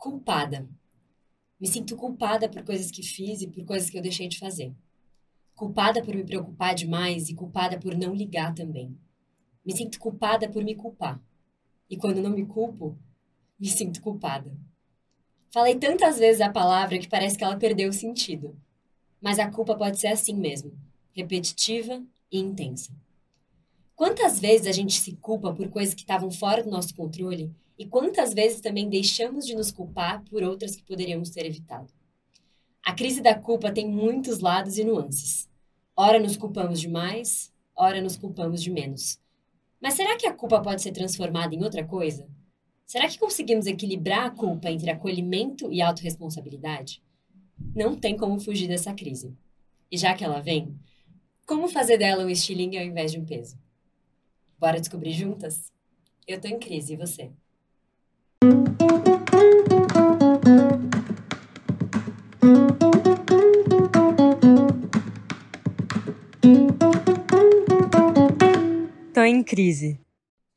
[0.00, 0.66] Culpada.
[1.60, 4.72] Me sinto culpada por coisas que fiz e por coisas que eu deixei de fazer.
[5.54, 8.98] Culpada por me preocupar demais e culpada por não ligar também.
[9.62, 11.20] Me sinto culpada por me culpar.
[11.90, 12.98] E quando não me culpo,
[13.58, 14.50] me sinto culpada.
[15.52, 18.58] Falei tantas vezes a palavra que parece que ela perdeu o sentido.
[19.20, 20.72] Mas a culpa pode ser assim mesmo,
[21.12, 22.90] repetitiva e intensa.
[23.94, 27.86] Quantas vezes a gente se culpa por coisas que estavam fora do nosso controle e
[27.86, 31.90] quantas vezes também deixamos de nos culpar por outras que poderíamos ter evitado?
[32.84, 35.48] A crise da culpa tem muitos lados e nuances.
[35.96, 39.18] Ora nos culpamos demais, ora nos culpamos de menos.
[39.80, 42.28] Mas será que a culpa pode ser transformada em outra coisa?
[42.86, 47.02] Será que conseguimos equilibrar a culpa entre acolhimento e autorresponsabilidade?
[47.74, 49.34] Não tem como fugir dessa crise.
[49.90, 50.78] E já que ela vem,
[51.46, 53.58] como fazer dela um estilingue ao invés de um peso?
[54.58, 55.72] Bora descobrir juntas?
[56.26, 57.32] Eu tô em crise, e você?
[69.12, 70.00] Tô em crise.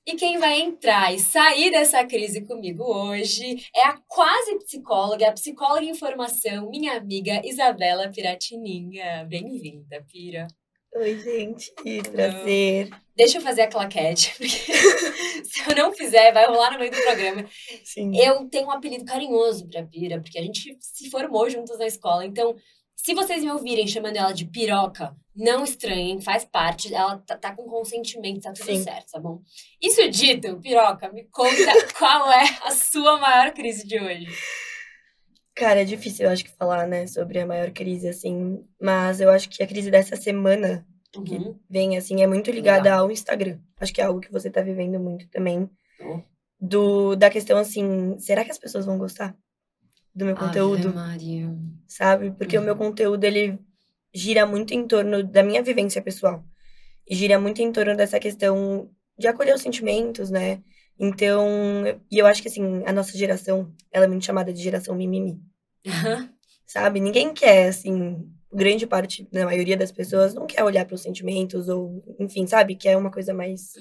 [0.05, 5.33] E quem vai entrar e sair dessa crise comigo hoje é a quase psicóloga, a
[5.33, 9.25] psicóloga em formação, minha amiga Isabela Piratininha.
[9.25, 10.47] Bem-vinda, Pira.
[10.95, 11.73] Oi, gente.
[12.11, 12.89] Prazer.
[13.15, 14.47] Deixa eu fazer a claquete, porque
[15.45, 17.45] se eu não fizer, vai rolar no meio do programa.
[17.83, 18.15] Sim.
[18.15, 22.25] Eu tenho um apelido carinhoso pra Pira, porque a gente se formou juntos na escola.
[22.25, 22.55] Então,
[22.95, 26.93] se vocês me ouvirem chamando ela de piroca, não estranhem, faz parte.
[26.93, 28.83] Ela tá, tá com consentimento, tá tudo Sim.
[28.83, 29.41] certo, tá bom?
[29.81, 31.53] Isso dito, piroca, me conta
[31.97, 34.27] qual é a sua maior crise de hoje.
[35.55, 38.61] Cara, é difícil, eu acho que falar, né, sobre a maior crise, assim.
[38.81, 41.23] Mas eu acho que a crise dessa semana uhum.
[41.23, 43.05] que vem, assim, é muito ligada Legal.
[43.05, 43.59] ao Instagram.
[43.79, 45.69] Acho que é algo que você tá vivendo muito também.
[45.99, 46.23] Uhum.
[46.59, 49.35] Do, da questão, assim, será que as pessoas vão gostar
[50.15, 50.87] do meu conteúdo?
[50.87, 51.55] Ave Maria.
[51.87, 52.31] Sabe?
[52.31, 52.63] Porque uhum.
[52.63, 52.79] o meu uhum.
[52.79, 53.59] conteúdo, ele
[54.13, 56.43] gira muito em torno da minha vivência pessoal.
[57.07, 60.63] E gira muito em torno dessa questão de acolher os sentimentos, né?
[60.99, 61.45] Então,
[62.09, 65.41] e eu acho que assim, a nossa geração, ela é muito chamada de geração mimimi.
[65.85, 66.29] Uhum.
[66.65, 66.99] Sabe?
[66.99, 71.69] Ninguém quer, assim, grande parte, na maioria das pessoas, não quer olhar para os sentimentos,
[71.69, 72.75] ou, enfim, sabe?
[72.75, 73.73] Quer uma coisa mais.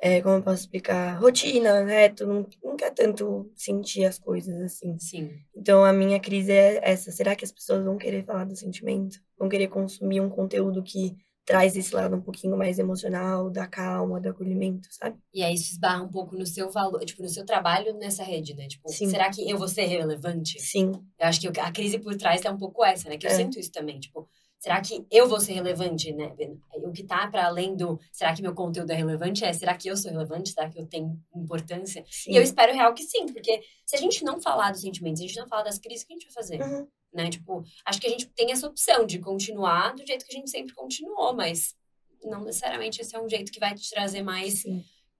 [0.00, 1.18] É, como eu posso explicar?
[1.18, 2.10] Rotina, né?
[2.10, 4.98] Tu não, não quer tanto sentir as coisas assim.
[4.98, 5.30] Sim.
[5.56, 7.10] Então, a minha crise é essa.
[7.10, 9.18] Será que as pessoas vão querer falar do sentimento?
[9.38, 14.20] Vão querer consumir um conteúdo que traz esse lado um pouquinho mais emocional, da calma,
[14.20, 15.18] do acolhimento, sabe?
[15.32, 18.54] E aí isso esbarra um pouco no seu valor, tipo, no seu trabalho nessa rede,
[18.54, 18.66] né?
[18.66, 19.10] Tipo, Sim.
[19.10, 20.58] será que eu vou ser relevante?
[20.60, 20.92] Sim.
[21.18, 23.18] Eu acho que a crise por trás é um pouco essa, né?
[23.18, 23.34] Que eu é.
[23.34, 24.28] sinto isso também, tipo,
[24.64, 26.34] será que eu vou ser relevante, né?
[26.76, 29.88] O que tá para além do será que meu conteúdo é relevante é será que
[29.88, 30.52] eu sou relevante?
[30.52, 32.02] Será que eu tenho importância?
[32.10, 32.32] Sim.
[32.32, 35.26] E eu espero real que sim, porque se a gente não falar dos sentimentos, se
[35.26, 36.62] a gente não falar das crises, o que a gente vai fazer?
[36.62, 37.30] Uhum né?
[37.30, 40.50] Tipo, acho que a gente tem essa opção de continuar do jeito que a gente
[40.50, 41.76] sempre continuou, mas
[42.24, 44.64] não necessariamente esse é um jeito que vai te trazer mais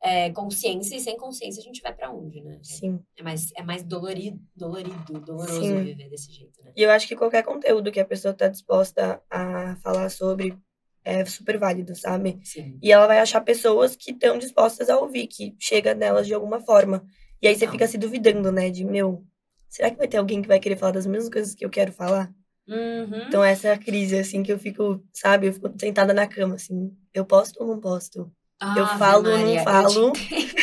[0.05, 2.59] é, consciência, e sem consciência a gente vai para onde, né?
[2.63, 3.01] Sim.
[3.17, 5.83] É mais, é mais dolorido, dolorido, doloroso Sim.
[5.83, 6.73] viver desse jeito, né?
[6.77, 10.59] E eu acho que qualquer conteúdo que a pessoa tá disposta a falar sobre
[11.03, 12.39] é super válido, sabe?
[12.45, 12.79] Sim.
[12.83, 16.61] E ela vai achar pessoas que estão dispostas a ouvir, que chega nelas de alguma
[16.61, 17.07] forma.
[17.41, 18.69] E aí você fica se duvidando, né?
[18.69, 19.25] De, meu,
[19.71, 21.93] será que vai ter alguém que vai querer falar das mesmas coisas que eu quero
[21.93, 22.31] falar?
[22.69, 23.27] Uhum.
[23.27, 26.57] Então, essa é a crise, assim, que eu fico, sabe, eu fico sentada na cama,
[26.57, 28.31] assim, eu posto ou não posto?
[28.65, 30.07] Ah, eu falo ou não falo?
[30.07, 30.55] Eu te,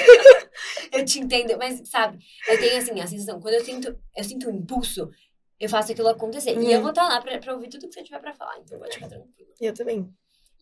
[0.93, 2.17] eu te entendo, mas, sabe,
[2.47, 5.09] eu tenho, assim, a sensação, quando eu sinto, eu sinto um impulso,
[5.59, 6.57] eu faço aquilo acontecer.
[6.57, 6.63] Uhum.
[6.63, 6.81] E eu uhum.
[6.81, 9.07] vou estar lá pra, pra, ouvir tudo que você tiver pra falar, então pode ficar
[9.07, 9.51] tranquilo.
[9.61, 10.11] Eu também.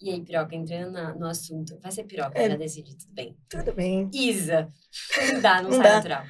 [0.02, 3.38] E aí, Piroca, entrando na, no assunto, vai ser Piroca, é, já decidi, tudo bem.
[3.50, 4.10] Tudo bem.
[4.14, 4.68] Isa,
[5.32, 5.96] não dá, não, não sai dá.
[5.96, 6.26] natural.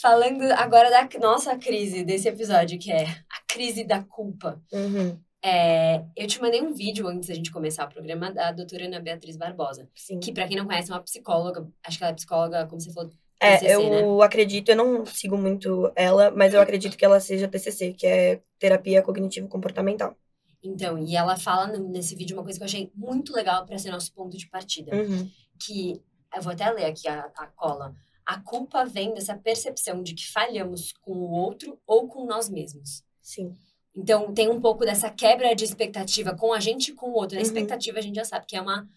[0.00, 4.62] Falando agora da nossa crise desse episódio, que é a crise da culpa.
[4.72, 5.18] Uhum.
[5.42, 9.00] É, eu te mandei um vídeo antes da gente começar o programa da doutora Ana
[9.00, 9.88] Beatriz Barbosa.
[9.94, 10.20] Sim.
[10.20, 11.66] Que, para quem não conhece, é uma psicóloga.
[11.82, 14.24] Acho que ela é psicóloga, como você falou, TCC, é, eu né?
[14.24, 18.42] acredito, eu não sigo muito ela, mas eu acredito que ela seja TCC, que é
[18.58, 20.14] terapia cognitivo-comportamental.
[20.62, 23.90] Então, e ela fala nesse vídeo uma coisa que eu achei muito legal para ser
[23.90, 24.94] nosso ponto de partida.
[24.94, 25.30] Uhum.
[25.58, 26.02] Que,
[26.36, 27.94] eu vou até ler aqui a, a cola.
[28.26, 33.02] A culpa vem dessa percepção de que falhamos com o outro ou com nós mesmos.
[33.22, 33.56] Sim.
[33.94, 37.36] Então, tem um pouco dessa quebra de expectativa com a gente e com o outro.
[37.36, 37.46] A uhum.
[37.46, 38.88] expectativa a gente já sabe que é uma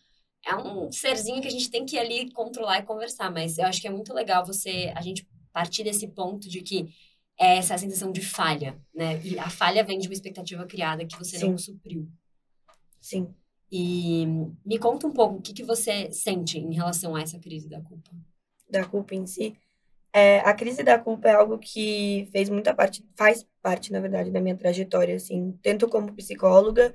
[0.46, 3.66] é um serzinho que a gente tem que ir ali controlar e conversar, mas eu
[3.66, 6.94] acho que é muito legal você a gente partir desse ponto de que
[7.40, 9.22] é essa sensação de falha, né?
[9.24, 11.50] E a falha vem de uma expectativa criada que você Sim.
[11.50, 12.10] não supriu.
[13.00, 13.34] Sim.
[13.72, 14.26] E
[14.66, 17.82] me conta um pouco o que, que você sente em relação a essa crise da
[17.82, 18.12] culpa
[18.70, 19.56] da culpa em si,
[20.16, 24.30] É, a crise da culpa é algo que fez muita parte, faz parte, na verdade,
[24.30, 26.94] da minha trajetória, assim, tanto como psicóloga,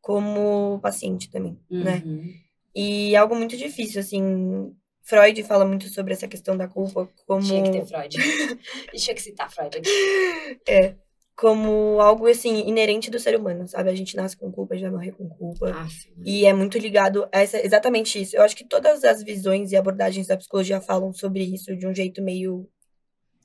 [0.00, 2.02] como paciente também, né?
[2.04, 2.32] Uhum.
[2.74, 4.72] E é algo muito difícil, assim.
[5.02, 7.42] Freud fala muito sobre essa questão da culpa como.
[7.42, 8.16] Tinha que ter Freud.
[8.94, 10.60] Tinha que citar Freud aqui.
[10.68, 10.94] É.
[11.34, 13.88] Como algo, assim, inerente do ser humano, sabe?
[13.88, 15.70] A gente nasce com culpa, a gente vai morrer com culpa.
[15.70, 16.28] Aff, mano.
[16.28, 18.36] E é muito ligado a essa, exatamente isso.
[18.36, 21.94] Eu acho que todas as visões e abordagens da psicologia falam sobre isso de um
[21.94, 22.68] jeito meio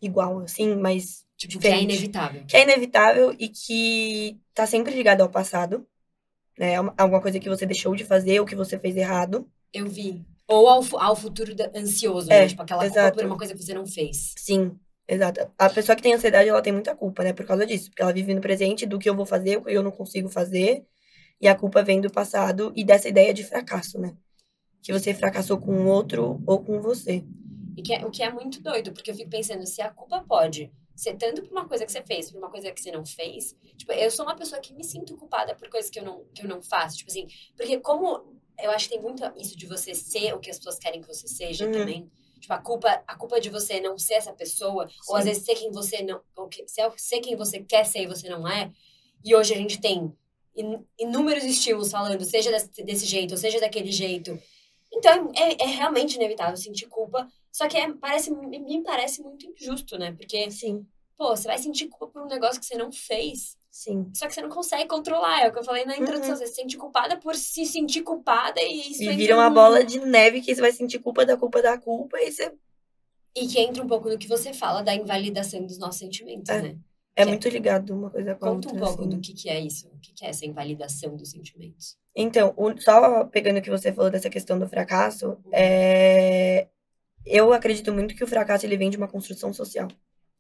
[0.01, 2.45] igual, assim, mas Tipo, que é inevitável.
[2.47, 5.85] que é inevitável e que tá sempre ligado ao passado,
[6.57, 6.73] né?
[6.73, 9.49] É uma- Alguma coisa que você deixou de fazer ou que você fez errado.
[9.73, 10.25] Eu vi.
[10.47, 12.47] Ou ao, ao futuro ansioso, É, né?
[12.47, 13.17] Tipo, aquela culpa exato.
[13.17, 14.33] por uma coisa que você não fez.
[14.37, 14.77] Sim,
[15.07, 15.51] exato.
[15.57, 17.33] A pessoa que tem ansiedade, ela tem muita culpa, né?
[17.33, 17.89] Por causa disso.
[17.89, 20.29] Porque ela vive no presente do que eu vou fazer, o que eu não consigo
[20.29, 20.85] fazer.
[21.41, 24.15] E a culpa vem do passado e dessa ideia de fracasso, né?
[24.81, 27.25] Que você fracassou com o outro ou com você.
[27.75, 30.23] E que é, o que é muito doido, porque eu fico pensando, se a culpa
[30.25, 33.06] pode ser tanto por uma coisa que você fez, por uma coisa que você não
[33.06, 33.56] fez.
[33.77, 36.44] Tipo, eu sou uma pessoa que me sinto culpada por coisas que eu não, que
[36.44, 36.97] eu não faço.
[36.97, 37.27] Tipo assim,
[37.57, 40.80] porque como eu acho que tem muito isso de você ser o que as pessoas
[40.80, 41.71] querem que você seja Uhum.
[41.71, 42.12] também.
[42.39, 45.30] Tipo, a culpa, a culpa de você não ser essa pessoa, ou às Sim.
[45.30, 46.21] vezes ser quem você não.
[46.36, 48.71] Ou que, ser, ser quem você quer ser e você não é.
[49.24, 50.13] E hoje a gente tem
[50.56, 54.39] in- inúmeros estímulos falando, seja desse, desse jeito, ou seja daquele jeito.
[54.94, 57.27] Então, é, é realmente inevitável sentir culpa.
[57.55, 60.11] Só que é, parece, me parece muito injusto, né?
[60.11, 60.85] Porque, Sim,
[61.17, 63.55] pô, você vai sentir culpa por um negócio que você não fez.
[63.71, 64.11] sim.
[64.13, 65.41] Só que você não consegue controlar.
[65.41, 66.31] É o que eu falei na introdução.
[66.31, 66.35] Uhum.
[66.35, 69.85] Você se sente culpada por se sentir culpada e isso E vira uma num- bola
[69.85, 72.51] de neve que você vai sentir culpa da culpa da culpa e você.
[73.33, 76.61] E que entra um pouco no que você fala da invalidação dos nossos sentimentos, É.
[76.61, 76.77] né?
[77.15, 78.83] É Que- muito ligado uma coisa com a Conta outra.
[78.83, 79.09] um pouco assim.
[79.11, 79.87] do que, que é isso.
[79.87, 81.95] O que, que é essa invalidação dos sentimentos.
[82.13, 86.67] Então, o- só pegando o que você falou dessa questão do fracasso, é,
[87.25, 89.88] eu acredito muito que o fracasso ele vem de uma construção social.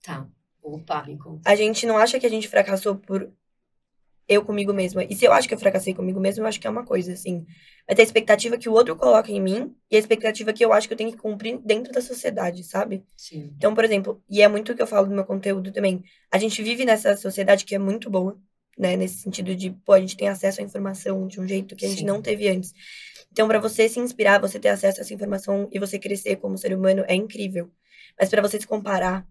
[0.03, 0.27] Tá.
[0.61, 1.49] Opa, me conta.
[1.49, 3.31] A gente não acha que a gente fracassou por
[4.27, 5.03] eu comigo mesma.
[5.03, 7.13] E se eu acho que eu fracassei comigo mesma, eu acho que é uma coisa,
[7.13, 7.45] assim.
[7.87, 10.87] Ter a expectativa que o outro coloca em mim e a expectativa que eu acho
[10.87, 13.03] que eu tenho que cumprir dentro da sociedade, sabe?
[13.15, 13.53] Sim.
[13.55, 16.39] Então, por exemplo, e é muito o que eu falo no meu conteúdo também, a
[16.39, 18.39] gente vive nessa sociedade que é muito boa,
[18.75, 18.97] né?
[18.97, 21.89] Nesse sentido de, pô, a gente tem acesso à informação de um jeito que a
[21.89, 22.05] gente Sim.
[22.05, 22.73] não teve antes.
[23.35, 26.57] Então, para você se inspirar, você ter acesso a essa informação e você crescer como
[26.57, 27.69] ser humano é incrível.
[28.17, 29.27] Mas para você se comparar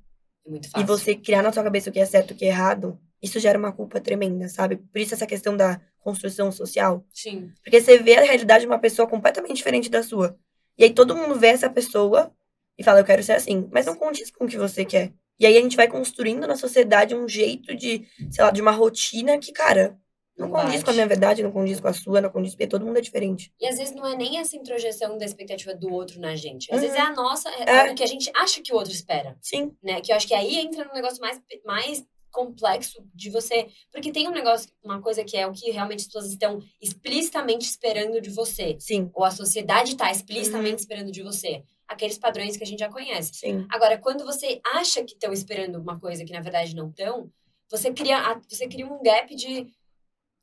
[0.46, 2.48] É e você criar na sua cabeça o que é certo e o que é
[2.48, 4.76] errado, isso gera uma culpa tremenda, sabe?
[4.76, 7.02] Por isso essa questão da construção social.
[7.14, 7.50] Sim.
[7.64, 10.38] Porque você vê a realidade de uma pessoa completamente diferente da sua.
[10.76, 12.30] E aí todo mundo vê essa pessoa
[12.76, 13.66] e fala, eu quero ser assim.
[13.72, 15.14] Mas não condiz com o que você quer.
[15.40, 18.70] E aí a gente vai construindo na sociedade um jeito de, sei lá, de uma
[18.70, 19.98] rotina que, cara,
[20.36, 22.84] não condiz com a minha verdade, não condiz com a sua, não condiz porque todo
[22.84, 23.52] mundo é diferente.
[23.60, 26.68] E às vezes não é nem essa introjeção da expectativa do outro na gente.
[26.72, 26.82] Às Uhum.
[26.82, 27.92] vezes é a nossa, é, É.
[27.92, 30.00] o que a gente acha que o outro espera, Sim, né?
[30.00, 33.68] Que eu acho que aí entra num negócio mais, mais complexo de você.
[33.92, 37.64] Porque tem um negócio, uma coisa que é o que realmente as pessoas estão explicitamente
[37.64, 38.76] esperando de você.
[38.80, 40.80] sim, Ou a sociedade está explicitamente Uhum.
[40.80, 41.62] esperando de você.
[41.86, 43.34] Aqueles padrões que a gente já conhece.
[43.34, 43.66] sim.
[43.70, 47.30] Agora, quando você acha que estão esperando uma coisa que na verdade não estão,
[47.70, 49.66] você cria, você cria um gap de.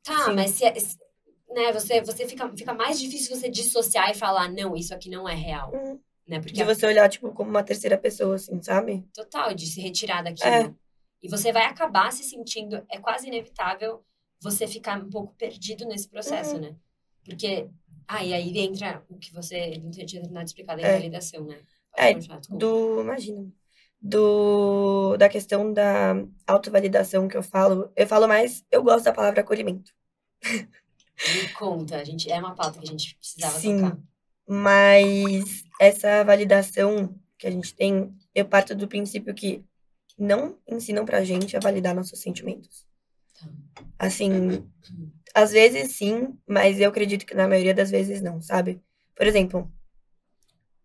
[0.04, 0.34] Tá, Sim.
[0.34, 0.98] mas se, é- se-
[1.50, 5.28] né, você, você fica, fica mais difícil você dissociar e falar, não, isso aqui não
[5.28, 5.72] é real.
[5.74, 6.38] Hum, Né?
[6.40, 9.04] Porque De você olhar, tipo, como uma terceira pessoa, assim, sabe?
[9.14, 10.48] total de se retirar daquilo.
[10.48, 10.74] É.
[11.22, 12.84] E você vai acabar se sentindo.
[12.90, 14.04] É quase inevitável
[14.40, 16.60] você ficar um pouco perdido nesse processo, Uhum.
[16.62, 16.76] né?
[17.24, 17.68] Porque.
[18.08, 20.96] Ah, e aí entra o que você não tinha terminado de explicar da É.
[20.96, 21.60] invalidação, né?
[21.94, 23.52] Pode É, do, imagina,
[24.02, 26.16] do, da questão da
[26.46, 29.92] autovalidação que eu falo, eu falo mais, eu gosto da palavra acolhimento.
[30.44, 33.76] Me conta, a gente, é uma pauta que a gente precisava Sim.
[33.76, 33.98] tocar.
[34.48, 39.64] Mas essa validação que a gente tem, eu parto do princípio que
[40.18, 42.84] não ensinam pra gente a validar nossos sentimentos.
[43.38, 43.48] Tá.
[44.00, 44.68] Assim,
[45.32, 48.80] às vezes sim, mas eu acredito que na maioria das vezes não, sabe?
[49.14, 49.72] Por exemplo,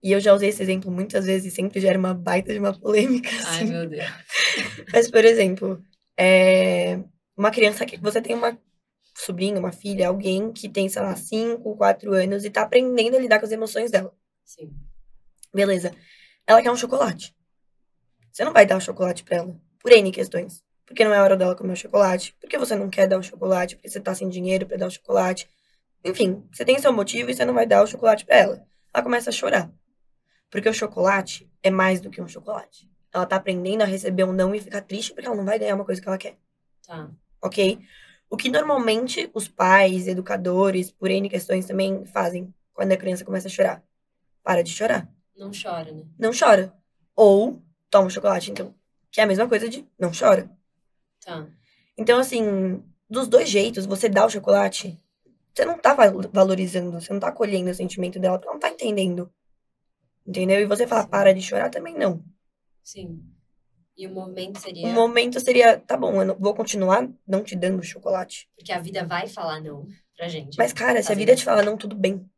[0.07, 2.71] e eu já usei esse exemplo muitas vezes e sempre gera uma baita de uma
[2.71, 3.65] polêmica, Ai, assim.
[3.65, 4.05] meu Deus.
[4.93, 5.83] Mas, por exemplo,
[6.17, 6.97] é,
[7.35, 8.57] uma criança que você tem uma
[9.13, 13.19] sobrinha, uma filha, alguém que tem, sei lá, 5, 4 anos e tá aprendendo a
[13.19, 14.15] lidar com as emoções dela.
[14.45, 14.71] Sim.
[15.53, 15.91] Beleza.
[16.47, 17.35] Ela quer um chocolate.
[18.31, 19.59] Você não vai dar o chocolate pra ela.
[19.77, 20.63] Por N questões.
[20.85, 22.33] Porque não é hora dela comer o chocolate.
[22.39, 23.75] Porque você não quer dar o chocolate.
[23.75, 25.49] Porque você tá sem dinheiro pra dar o chocolate.
[26.05, 28.65] Enfim, você tem seu motivo e você não vai dar o chocolate pra ela.
[28.93, 29.69] Ela começa a chorar.
[30.49, 32.89] Porque o chocolate é mais do que um chocolate.
[33.13, 35.75] Ela tá aprendendo a receber um não e ficar triste porque ela não vai ganhar
[35.75, 36.37] uma coisa que ela quer.
[36.85, 37.09] Tá.
[37.41, 37.79] Ok?
[38.29, 43.47] O que normalmente os pais, educadores, por N questões também fazem quando a criança começa
[43.47, 43.83] a chorar.
[44.43, 46.03] Para de chorar Não chora, né?
[46.17, 46.73] não chora.
[47.15, 48.51] Ou toma chocolate.
[48.51, 48.73] Então,
[49.11, 50.49] que é a mesma coisa de não chora.
[51.23, 51.47] Tá.
[51.97, 54.99] Então, assim, dos dois jeitos, você dá o chocolate,
[55.53, 55.95] você não tá
[56.31, 59.31] valorizando, você não tá acolhendo o sentimento dela, porque ela não tá entendendo.
[60.27, 60.59] Entendeu?
[60.59, 61.09] E você falar, Sim.
[61.09, 62.23] para de chorar, também não.
[62.83, 63.21] Sim.
[63.97, 64.87] E o movimento seria.
[64.87, 68.47] O momento seria, tá bom, eu não- vou continuar não te dando chocolate.
[68.55, 70.57] Porque a vida vai falar não pra gente.
[70.57, 71.41] Mas, cara, se a vida isso.
[71.41, 72.29] te fala não, tudo bem.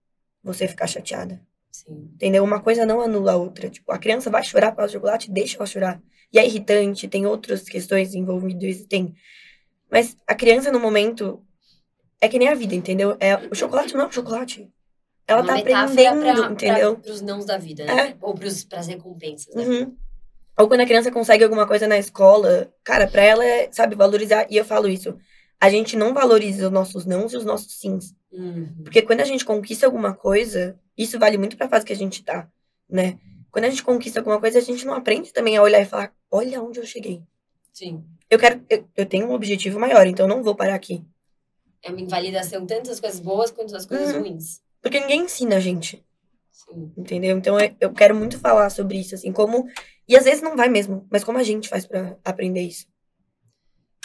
[0.43, 1.41] Você ficar chateada.
[1.71, 2.09] Sim.
[2.13, 2.43] Entendeu?
[2.43, 3.69] Uma coisa não anula a outra.
[3.69, 6.01] Tipo, a criança vai chorar por causa do chocolate, deixa ela chorar.
[6.31, 9.13] E é irritante, tem outras questões envolvidas, tem.
[9.91, 11.43] Mas a criança, no momento,
[12.21, 13.17] é que nem a vida, entendeu?
[13.19, 14.71] É, o chocolate não é um chocolate.
[15.29, 16.93] Ela Uma tá aprendendo, pra, entendeu?
[16.95, 18.09] Pra, pros nãos da vida, né?
[18.09, 18.15] É.
[18.19, 19.63] Ou pros, pras recompensas, né?
[19.63, 19.95] Uhum.
[20.57, 24.47] Ou quando a criança consegue alguma coisa na escola, cara, pra ela é, sabe, valorizar.
[24.49, 25.15] E eu falo isso.
[25.61, 28.15] A gente não valoriza os nossos nãos e os nossos sims.
[28.31, 28.73] Uhum.
[28.83, 32.23] Porque quando a gente conquista alguma coisa, isso vale muito pra fase que a gente
[32.23, 32.49] tá,
[32.89, 33.19] né?
[33.51, 36.11] Quando a gente conquista alguma coisa, a gente não aprende também a olhar e falar,
[36.31, 37.21] olha onde eu cheguei.
[37.71, 38.03] Sim.
[38.29, 41.03] Eu quero, eu, eu tenho um objetivo maior, então eu não vou parar aqui.
[41.83, 44.21] É uma invalidação tanto das coisas boas quanto das coisas Uhum.
[44.21, 44.61] ruins.
[44.81, 46.03] Porque ninguém ensina a gente,
[46.51, 46.91] Sim.
[46.97, 47.37] entendeu?
[47.37, 49.67] Então eu, eu quero muito falar sobre isso, assim, como.
[50.07, 52.87] E às vezes não vai mesmo, mas como a gente faz pra aprender isso.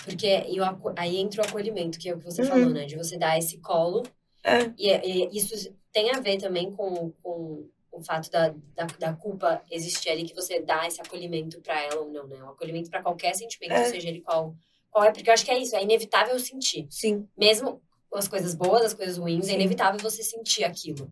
[0.04, 2.48] Porque e aco- aí entra o acolhimento, que é o que você Uhum.
[2.48, 2.84] falou, né?
[2.84, 4.02] De você dar esse colo.
[4.42, 9.12] É, E, e isso tem a ver também com, com o fato da, da, da
[9.14, 12.42] culpa existir ali, que você dá esse acolhimento pra ela ou não, né?
[12.42, 13.84] O acolhimento pra qualquer sentimento, É.
[13.86, 14.54] seja ele qual,
[14.90, 15.12] qual é.
[15.12, 16.86] Porque eu acho que é isso, é inevitável sentir.
[16.90, 17.26] sim.
[17.38, 17.80] Mesmo
[18.18, 21.10] as coisas boas, as coisas ruins, é inevitável você sentir aquilo.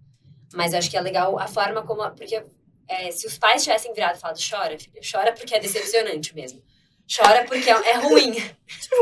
[0.54, 2.02] Mas eu acho que é legal a forma como.
[2.02, 2.42] a- Porque
[2.88, 6.62] é, se os pais tivessem virado e falado, chora, filha, chora porque é decepcionante mesmo.
[7.14, 8.32] Chora porque é, é ruim.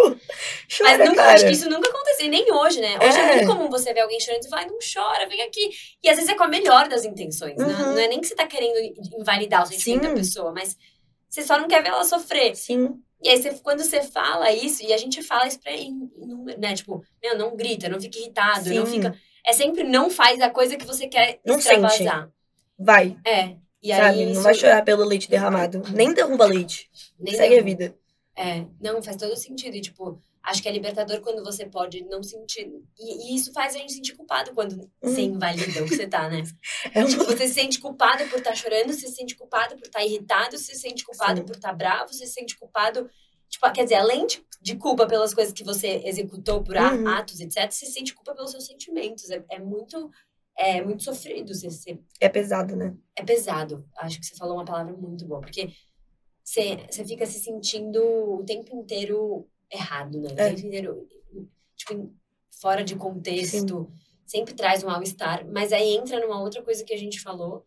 [0.77, 2.97] Chora, Mas nunca, acho que isso nunca aconteceu, nem hoje, né?
[2.99, 3.21] Hoje é.
[3.21, 3.35] É.
[3.37, 5.71] muito comum você ver alguém chorando e vai, não chora, vem aqui.
[6.03, 7.65] E às vezes é com a melhor das intenções, né?
[7.67, 7.93] Uhum.
[7.93, 8.79] Não é nem que você tá querendo
[9.19, 10.77] invalidar o sentimento da pessoa, mas
[11.29, 12.57] você só não quer ver ela sofrer.
[12.57, 16.11] Sim, E aí, você, quando você fala isso, e a gente fala isso pra in-
[16.17, 16.75] inúmero, né?
[16.75, 18.93] Tipo, meu, não grita, não fica irritado, não Sim.
[18.93, 19.15] fica.
[19.47, 22.31] É sempre não faz a coisa que você quer Não extravasar.
[22.79, 23.57] vai, É.
[23.83, 24.05] E sabe?
[24.21, 24.25] aí.
[24.27, 25.83] Não isso- vai chorar pelo leite derramado.
[25.93, 26.91] Nem derruba leite.
[27.19, 27.65] nem Segue a derruba.
[27.71, 27.97] vida.
[28.37, 29.75] É, não, faz todo sentido.
[29.77, 32.71] E, tipo, acho que é libertador quando você pode não sentir.
[32.99, 35.35] E, e isso faz a gente sentir culpado quando você Uhum.
[35.35, 36.43] invalida o que você tá, né?
[36.95, 37.37] É Tipo, uma...
[37.37, 40.75] você se sente culpado por estar chorando, você se sente culpado por estar irritado, você
[40.75, 41.47] se sente culpado Sim.
[41.47, 43.09] por estar bravo, você se sente culpado.
[43.49, 47.09] Tipo, quer dizer, além de, de culpa pelas coisas que você executou por Uhum.
[47.09, 49.29] atos, etc., você se sente culpa pelos seus sentimentos.
[49.31, 50.11] É, é muito.
[50.57, 51.55] É muito sofrido.
[51.55, 52.95] Você, você- É pesado, né?
[53.17, 53.85] é pesado.
[53.99, 55.41] Acho que você falou uma palavra muito boa.
[55.41, 55.71] Porque
[56.45, 60.29] você, você fica se sentindo o tempo inteiro errado, né?
[60.37, 60.55] É.
[61.77, 62.13] tipo,
[62.61, 63.91] fora de contexto.
[64.27, 65.45] Sempre traz um mal-estar.
[65.47, 67.67] Mas aí entra numa outra coisa que a gente falou,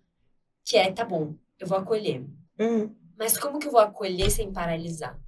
[0.63, 2.24] que é, tá bom, eu vou acolher.
[2.60, 2.95] Uhum.
[3.17, 5.19] Mas como que eu vou acolher sem paralisar?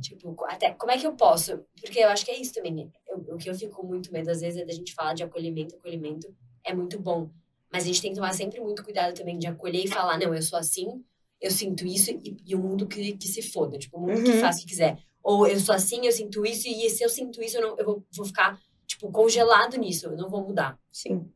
[0.00, 1.58] Tipo, até como é que eu posso?
[1.80, 2.90] Porque eu acho que é isso também.
[3.08, 5.76] Eu- o que eu fico muito medo, às vezes, é da gente falar de acolhimento.
[5.76, 6.34] Acolhimento
[6.64, 7.30] é muito bom.
[7.72, 10.34] Mas a gente tem que tomar sempre muito cuidado também de acolher e falar, não,
[10.34, 11.04] eu sou assim,
[11.40, 13.78] eu sinto isso e, e o mundo que, que se foda.
[13.78, 14.40] Tipo, o mundo que Uhum.
[14.40, 14.98] faz o que quiser.
[15.24, 17.84] Ou eu sou assim, eu sinto isso, e se eu sinto isso, eu, não, eu
[17.84, 20.78] vou, vou ficar, tipo, congelado nisso, eu não vou mudar.
[20.92, 21.26] Sim.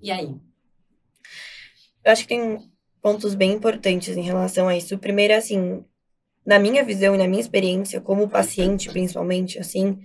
[0.00, 0.36] E aí?
[2.04, 2.70] Eu acho que tem
[3.00, 4.94] pontos bem importantes em relação a isso.
[4.94, 5.82] O primeiro é assim,
[6.44, 9.98] na minha visão e na minha experiência, como paciente, principalmente, assim,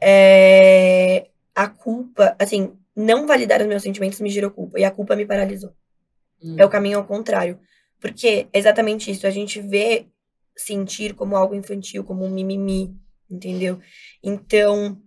[0.00, 1.28] é...
[1.56, 4.78] a culpa, assim, não validar os meus sentimentos me gerou culpa.
[4.78, 5.74] E a culpa me paralisou.
[6.40, 6.54] Hum.
[6.56, 7.58] É o caminho ao contrário.
[7.98, 9.26] Porque é exatamente isso.
[9.26, 10.06] A gente vê
[10.56, 12.96] sentir como algo infantil, como um mimimi,
[13.30, 13.80] entendeu?
[14.22, 15.00] Então,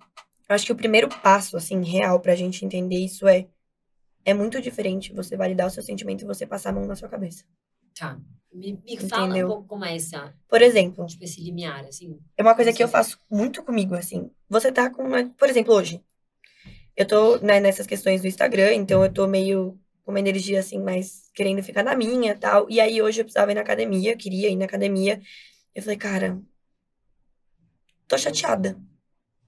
[0.50, 3.48] eu acho que o primeiro passo, assim, real pra gente entender isso é.
[4.26, 7.08] É muito diferente você validar o seu sentimento e você passar a mão na sua
[7.08, 7.46] cabeça.
[7.98, 8.20] Tá.
[8.54, 12.20] Me, me fala um pouco como é essa, Por exemplo, tipo, esse limiar, assim.
[12.36, 14.30] é uma coisa que eu faço muito comigo, assim.
[14.50, 15.30] Você tá com uma.
[15.30, 16.04] Por exemplo, hoje.
[16.96, 19.80] Eu tô né, nessas questões do Instagram, então eu tô meio
[20.12, 22.70] uma energia assim, mais querendo ficar na minha e tal.
[22.70, 25.22] E aí hoje eu precisava ir na academia, queria ir na academia.
[25.76, 26.42] Eu falei, cara,
[28.08, 28.78] tô chateada.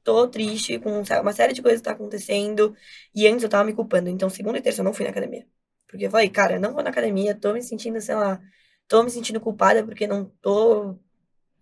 [0.04, 2.76] Tô triste com uma série de coisas que tá acontecendo.
[3.14, 4.10] E antes eu tava me culpando.
[4.10, 5.48] Então, segunda e terça eu não fui na academia.
[5.88, 8.42] Porque eu falei, cara, não vou na academia, tô me sentindo, sei lá,
[8.88, 10.96] tô me sentindo culpada porque não tô.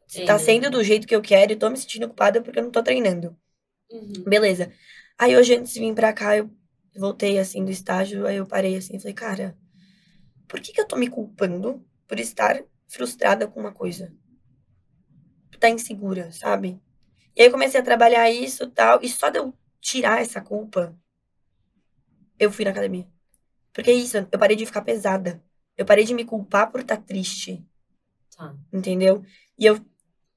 [0.07, 0.43] Se tá Treinando.
[0.43, 2.83] sendo do jeito que eu quero e tô me sentindo culpada porque eu não tô
[2.83, 3.37] treinando.
[3.91, 4.23] Uhum.
[4.25, 4.71] Beleza.
[5.17, 6.49] Aí hoje, antes de vir pra cá, eu
[6.97, 9.57] voltei assim do estágio, aí eu parei assim e falei, cara,
[10.47, 14.13] por que, que eu tô me culpando por estar frustrada com uma coisa?
[15.49, 16.79] Por estar insegura, sabe?
[17.35, 20.41] E aí eu comecei a trabalhar isso e tal, e só de eu tirar essa
[20.41, 20.97] culpa,
[22.39, 23.07] eu fui na academia.
[23.73, 25.41] Porque é isso, eu parei de ficar pesada.
[25.77, 27.63] Eu parei de me culpar por estar triste.
[28.35, 28.55] Tá.
[28.73, 29.23] Entendeu?
[29.57, 29.79] E eu,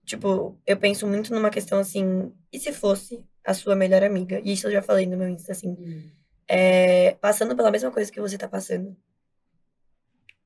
[0.04, 4.40] tipo, eu penso muito numa questão assim, e se fosse a sua melhor amiga?
[4.44, 6.19] E isso eu já falei no meu Insta, assim, Hum.
[6.52, 8.96] É, passando pela mesma coisa que você tá passando.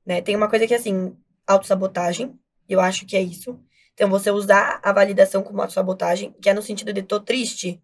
[0.05, 0.21] Né?
[0.21, 3.59] Tem uma coisa que é assim, autossabotagem, eu acho que é isso.
[3.95, 7.83] Então, você usar a validação como autossabotagem, que é no sentido de tô triste.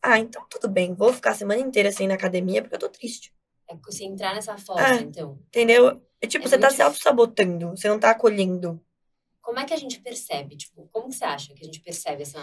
[0.00, 2.80] Ah, então tudo bem, vou ficar a semana inteira sem ir na academia porque eu
[2.80, 3.34] tô triste.
[3.68, 4.94] É você entrar nessa foto, Ah.
[4.94, 5.38] então.
[5.48, 6.00] Entendeu?
[6.22, 8.80] É tipo, É você tá se autossabotando, você não tá acolhendo.
[9.42, 10.56] Como é que a gente percebe?
[10.56, 12.42] Tipo, como que você acha que a gente percebe essa.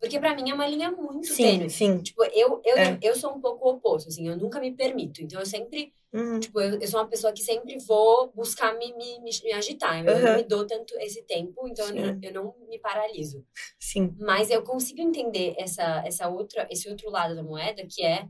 [0.00, 1.70] Porque pra mim é uma linha muito Sim, tênue.
[1.70, 1.98] sim.
[2.02, 2.98] Tipo, eu, eu, É.
[3.02, 5.22] eu sou um pouco oposto, assim, eu nunca me permito.
[5.22, 6.40] Então, eu sempre, Uhum.
[6.40, 10.02] tipo, eu, eu sou uma pessoa que sempre vou buscar me, me, me, agitar.
[10.04, 10.22] Eu Uhum.
[10.22, 12.20] não me dou tanto esse tempo, então eu, Sim.
[12.22, 13.44] eu não me paraliso.
[13.78, 14.16] Sim.
[14.18, 18.26] Mas eu consigo entender essa, essa outra, esse outro lado da moeda, que é,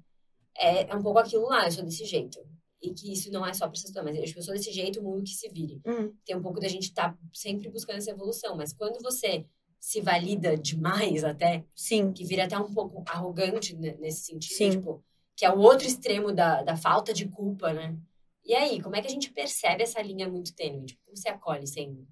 [0.59, 2.41] é, é um pouco aquilo lá, eu sou desse jeito.
[2.83, 4.73] E que isso não é só pra essa situação, mas eu, tipo, eu sou desse
[4.73, 5.81] jeito, o mundo que se vire.
[5.87, 6.13] Uhum.
[6.25, 9.45] Tem um pouco da gente estar sempre buscando essa evolução, mas quando você
[9.81, 12.13] se valida demais até, Sim.
[12.13, 14.71] que vira até um pouco arrogante ne- nesse sentido, Sim.
[14.73, 15.03] tipo,
[15.35, 17.97] que é o outro extremo da, da falta de culpa, né?
[18.45, 20.85] E aí, como é que a gente percebe essa linha muito tênue?
[20.87, 22.07] Tipo, como você acolhe sem...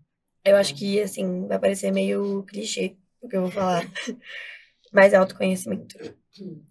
[0.44, 3.82] Eu acho que, assim, vai parecer meio clichê o que eu vou falar.
[4.92, 5.96] Mas é autoconhecimento.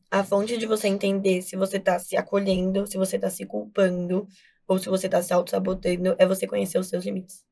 [0.09, 4.27] A fonte de você entender se você tá se acolhendo, se você tá se culpando,
[4.67, 7.45] ou se você tá se auto-sabotando, é você conhecer os seus limites.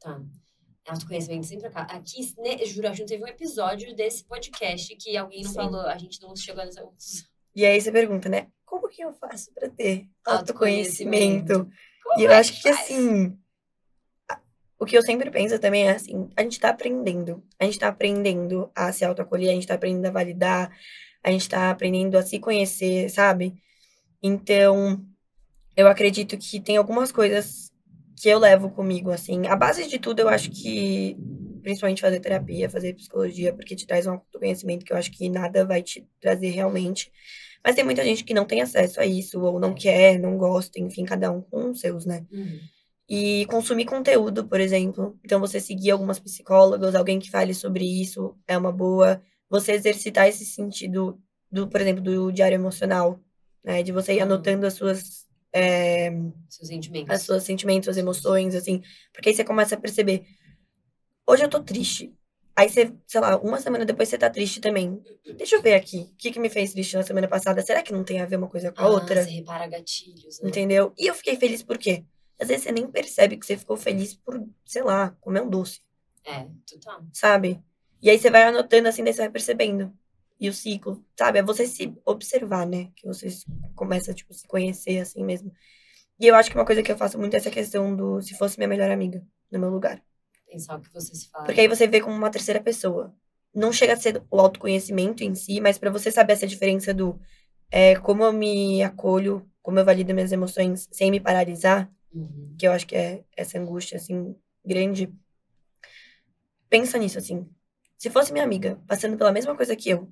[0.00, 0.20] Tá.
[0.86, 1.92] Autoconhecimento sempre acaba.
[1.92, 5.56] Aqui, né, juro, a gente teve um episódio desse podcast que alguém não Sim.
[5.56, 7.26] falou, a gente não chegou nessa conclusão.
[7.54, 8.48] E aí você pergunta, né?
[8.64, 11.52] Como que eu faço pra ter Autoconhecimento.
[11.52, 11.70] autoconhecimento?
[12.18, 12.80] E eu é acho que, faz?
[12.80, 13.36] assim,
[14.78, 17.42] o que eu sempre penso também é assim, a gente tá aprendendo.
[17.58, 20.70] A gente tá aprendendo a se autoacolher, a gente tá aprendendo a validar,
[21.22, 23.54] a gente tá aprendendo a se conhecer, sabe?
[24.22, 25.04] Então,
[25.76, 27.72] eu acredito que tem algumas coisas
[28.16, 29.46] que eu levo comigo, assim.
[29.46, 31.16] A base de tudo, eu acho que,
[31.62, 35.64] principalmente fazer terapia, fazer psicologia, porque te traz um autoconhecimento que eu acho que nada
[35.66, 37.12] vai te trazer realmente.
[37.64, 40.80] Mas tem muita gente que não tem acesso a isso, ou não quer, não gosta,
[40.80, 42.24] enfim, cada um com os seus, né?
[42.32, 42.58] Uhum.
[43.08, 45.18] E consumir conteúdo, por exemplo.
[45.24, 49.20] Então, você seguir algumas psicólogas, alguém que fale sobre isso é uma boa.
[49.50, 53.20] Você exercitar esse sentido, do, por exemplo, do diário emocional,
[53.64, 53.82] né?
[53.82, 54.22] De você ir Uhum.
[54.22, 56.10] anotando as suas, é,
[56.48, 57.10] Seus sentimentos.
[57.14, 58.82] as suas sentimentos, emoções, assim.
[59.12, 60.24] Porque aí você começa a perceber.
[61.26, 62.14] Hoje eu tô triste.
[62.54, 65.02] Aí você, sei lá, uma semana depois você tá triste também.
[65.36, 65.98] Deixa eu ver aqui.
[66.12, 67.60] O que, que me fez triste na semana passada?
[67.60, 69.22] Será que não tem a ver uma coisa com a Ah, outra?
[69.22, 70.48] Você repara gatilhos, né?
[70.48, 70.92] Entendeu?
[70.98, 72.04] E eu fiquei feliz por quê?
[72.40, 75.80] Às vezes você nem percebe que você ficou feliz por, sei lá, comer um doce,
[76.24, 77.04] É, total.
[77.12, 77.60] sabe?
[78.00, 79.92] E aí você vai anotando assim, daí você vai percebendo.
[80.38, 81.38] E o ciclo, sabe?
[81.38, 82.90] É você se observar, né?
[82.94, 83.28] Que você
[83.74, 85.50] começa, tipo, se conhecer assim mesmo.
[86.20, 88.34] E eu acho que uma coisa que eu faço muito é essa questão do se
[88.34, 90.02] fosse minha melhor amiga no meu lugar.
[90.46, 91.44] Pensar o que você se fala.
[91.44, 93.14] Porque aí você vê como uma terceira pessoa.
[93.54, 97.18] Não chega a ser o autoconhecimento em si, mas pra você saber essa diferença do
[97.70, 102.54] é, como eu me acolho, como eu valido minhas emoções sem me paralisar, Uhum.
[102.58, 105.12] que eu acho que é essa angústia, assim, grande.
[106.68, 107.46] Pensa nisso, assim.
[107.98, 110.10] Se fosse minha amiga, passando pela mesma coisa que eu,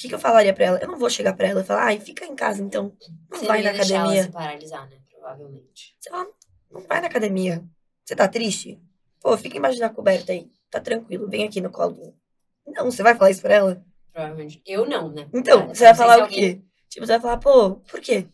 [0.00, 0.78] que, que eu falaria pra ela?
[0.78, 2.96] Eu não vou chegar pra ela e falar, ai, fica em casa, então.
[3.30, 4.22] Não Você vai não na ia deixar ela academia.
[4.24, 4.96] se paralisar, né?
[5.10, 5.96] Provavelmente.
[5.98, 6.26] Você fala,
[6.70, 7.64] não vai na academia.
[8.04, 8.80] Você tá triste?
[9.20, 10.50] Pô, fica embaixo da coberta aí.
[10.70, 12.14] Tá tranquilo, vem aqui no colo.
[12.66, 13.84] Não, você vai falar isso pra ela?
[14.12, 14.62] Provavelmente.
[14.66, 15.28] Eu não, né?
[15.34, 16.62] Então, Cara, você vai falar o alguém- quê?
[16.88, 18.28] Tipo, você vai falar, pô, por quê?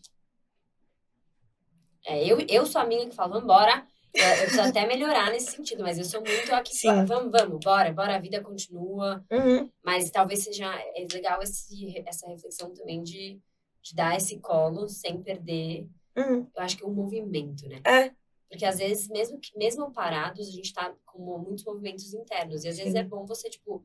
[2.05, 3.85] É, eu, eu sou a amiga que fala, vambora.
[4.15, 6.87] Eu, preciso até melhorar nesse sentido, mas eu sou muito a que Sim.
[6.87, 9.23] fala, vamos, vamos, bora, bora, a vida continua.
[9.31, 13.39] Uhum, Mas talvez seja é legal esse, essa reflexão também de,
[13.81, 16.47] de dar esse colo sem perder, uhum.
[16.55, 17.81] eu acho que é um movimento, né?
[17.85, 18.11] É,
[18.49, 22.63] Porque às vezes, mesmo, que, mesmo parados, a gente tá com muitos movimentos internos.
[22.63, 22.99] E às vezes Sim.
[22.99, 23.83] é bom você, tipo.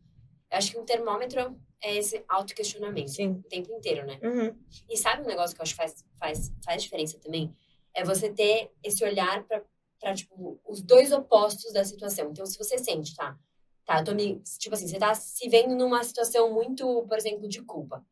[0.51, 4.19] Eu acho que um termômetro é esse autoquestionamento o tempo inteiro, né?
[4.23, 4.57] Uhum,
[4.89, 7.55] E sabe um negócio que eu acho que faz, faz, faz diferença também?
[7.95, 9.63] É você ter esse olhar pra,
[10.01, 12.31] pra, tipo, os dois opostos da situação.
[12.31, 13.37] Então, se você sente, tá?
[13.85, 14.41] Tá, eu tô me.
[14.59, 18.05] Tipo assim, você tá se vendo numa situação muito, por exemplo, de culpa.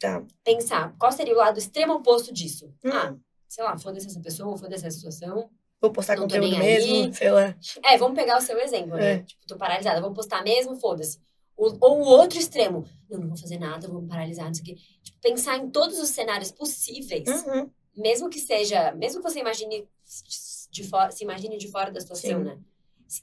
[0.00, 0.22] tá.
[0.42, 2.66] Pensar, qual seria o lado extremo oposto disso?
[2.84, 2.92] Uhum.
[2.92, 3.16] Ah,
[3.48, 5.50] sei lá, foda-se essa pessoa, foda-se essa situação.
[5.80, 6.66] Vou postar Não conteúdo nem aí.
[6.80, 7.54] mesmo, sei lá.
[7.84, 9.12] É, vamos pegar o seu exemplo, né?
[9.12, 9.22] É.
[9.22, 11.18] Tipo, tô paralisada, vou postar mesmo, foda-se.
[11.56, 14.62] O- Ou o outro extremo, não, não vou fazer nada, vou me paralisar, não sei
[14.62, 14.76] o quê.
[15.02, 19.86] Tipo, pensar em todos os cenários possíveis, Uhum, mesmo que seja, mesmo que você imagine
[20.74, 22.44] de fora, se imagine de fora da situação, Sim.
[22.44, 22.58] né?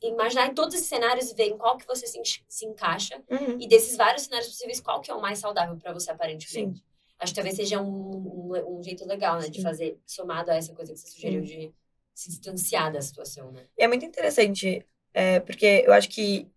[0.01, 3.57] Imaginar em todos esses cenários e ver em qual que você se, se encaixa uhum.
[3.59, 6.79] e desses vários cenários possíveis, qual que é o mais saudável pra você aparentemente.
[6.79, 6.83] Sim.
[7.19, 9.63] Acho que talvez seja um, um, um jeito legal, né, de Sim.
[9.63, 11.73] fazer somado a essa coisa que você sugeriu de
[12.15, 13.65] se distanciar da situação, né?
[13.77, 16.47] E é muito interessante É, porque eu acho que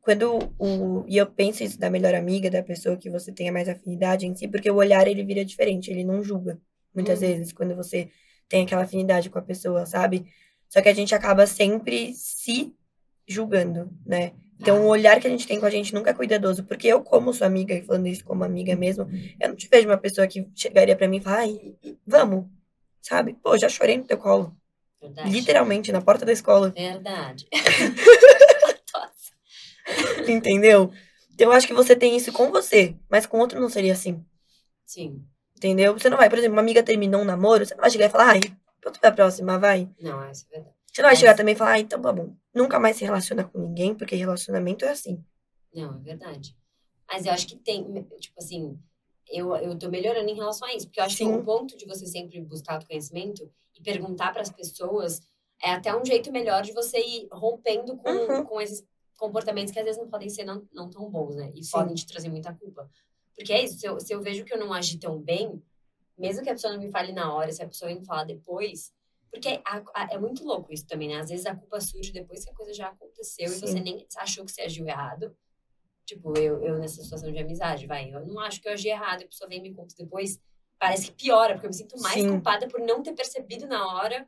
[0.00, 1.04] quando o.
[1.06, 4.34] E eu penso isso da melhor amiga, da pessoa que você tenha mais afinidade em
[4.34, 6.58] si, porque o olhar ele vira diferente, ele não julga.
[6.94, 7.28] Muitas Uhum.
[7.28, 8.08] vezes, quando você
[8.48, 10.26] tem aquela afinidade com a pessoa, sabe?
[10.68, 12.74] Só que a gente acaba sempre se
[13.26, 14.32] julgando, né?
[14.58, 16.64] Então, o olhar que a gente tem com a gente nunca é cuidadoso.
[16.64, 19.06] Porque eu, como sua amiga, e falando isso como amiga mesmo,
[19.38, 21.74] eu não te vejo uma pessoa que chegaria pra mim e falar, ai,
[22.06, 22.46] vamos,
[23.02, 23.34] sabe?
[23.34, 24.56] Pô, já chorei no teu colo.
[25.00, 25.30] Verdade.
[25.30, 26.70] Literalmente, na porta da escola.
[26.70, 27.46] Verdade.
[30.26, 30.90] Entendeu?
[31.34, 34.24] Então, eu acho que você tem isso com você, mas com outro não seria assim.
[34.86, 35.22] Sim.
[35.56, 35.94] Entendeu?
[35.94, 38.10] Você não vai, por exemplo, uma amiga terminou um namoro, você não vai chegar e
[38.10, 38.40] falar, ai,
[38.80, 39.88] pronto pra próxima, vai.
[40.00, 40.76] Não, isso é verdade.
[40.92, 42.34] Você não vai Mas- chegar também e falar, ah, então tá bom.
[42.54, 45.22] Nunca mais se relaciona com ninguém, porque relacionamento é assim.
[45.74, 46.56] Não, é verdade.
[47.08, 47.84] Mas eu acho que tem,
[48.18, 48.78] tipo assim,
[49.28, 50.86] eu, eu tô melhorando em relação a isso.
[50.86, 51.34] Porque eu acho que Sim.
[51.34, 55.20] o ponto de você sempre buscar autoconhecimento e perguntar para as pessoas
[55.62, 58.44] é até um jeito melhor de você ir rompendo com, Uhum.
[58.44, 58.82] com esses
[59.16, 61.50] comportamentos que às vezes não podem ser não, não tão bons, né?
[61.54, 61.70] E Sim.
[61.72, 62.90] podem te trazer muita culpa.
[63.36, 65.62] Porque é isso, se eu, se eu vejo que eu não agi tão bem,
[66.16, 68.92] mesmo que a pessoa não me fale na hora, se a pessoa me falar depois.
[69.30, 71.16] Porque a- a- é muito louco isso também, né?
[71.20, 73.60] Às vezes a culpa surge depois que a coisa já aconteceu e Sim.
[73.66, 75.36] você nem achou que você agiu errado.
[76.06, 78.14] Tipo, eu, eu nessa situação de amizade, vai.
[78.14, 80.40] Eu não acho que eu agi errado, a pessoa vem e me conta depois.
[80.78, 82.28] Parece que piora, porque eu me sinto mais Sim.
[82.30, 84.26] culpada por não ter percebido na hora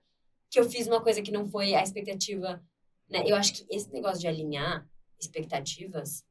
[0.51, 2.63] que eu fiz uma coisa que não foi a expectativa.
[3.09, 3.23] Né?
[3.27, 4.87] Eu acho que esse negócio de alinhar
[5.21, 6.25] expectativas,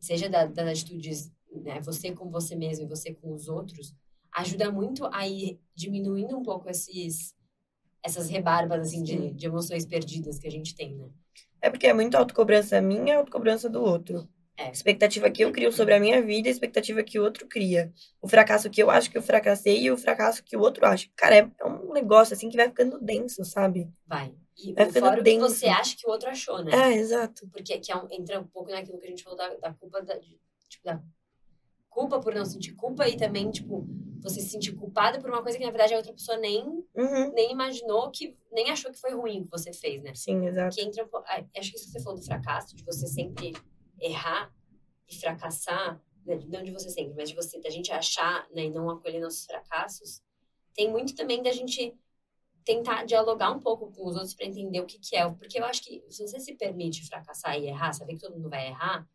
[0.00, 3.94] seja da- das atitudes, né, você com você mesmo e você com os outros,
[4.32, 7.34] ajuda muito a ir diminuindo um pouco esses,
[8.02, 11.08] essas rebarbas assim, de, de emoções perdidas que a gente tem, né?
[11.60, 14.28] É porque é muito autocobrança minha e autocobrança do outro.
[14.56, 14.70] É.
[14.70, 17.92] Expectativa que eu crio sobre a minha vida e expectativa que o outro cria.
[18.20, 21.08] O fracasso que eu acho que eu fracassei e o fracasso que o outro acha.
[21.16, 23.88] Cara, é, é um negócio assim que vai ficando denso, sabe?
[24.06, 24.34] Vai.
[24.58, 25.48] E Vai ficando fora o que denso.
[25.48, 26.70] você acha que o outro achou, né?
[26.74, 27.48] É, exato.
[27.48, 30.02] Porque que é um- entra um pouco naquilo que a gente falou da, da culpa
[30.02, 30.18] da,
[30.68, 31.02] tipo, da
[31.92, 33.86] culpa por não sentir culpa e também, tipo,
[34.20, 37.32] você se sentir culpada por uma coisa que na verdade a outra pessoa nem, Uhum.
[37.34, 40.14] nem imaginou que, nem achou que foi ruim o que você fez, né?
[40.14, 40.74] Sim, exato.
[40.74, 41.08] Que entra,
[41.56, 43.52] acho que isso que você falou do fracasso, de você sempre
[44.00, 44.52] errar
[45.08, 46.40] e fracassar, né?
[46.48, 49.44] não de você sempre, mas de você, da gente achar, né, e não acolher nossos
[49.44, 50.22] fracassos,
[50.74, 51.94] tem muito também da gente
[52.64, 55.64] tentar dialogar um pouco com os outros para entender o que que é, porque eu
[55.64, 59.06] acho que se você se permite fracassar e errar, saber que todo mundo vai errar,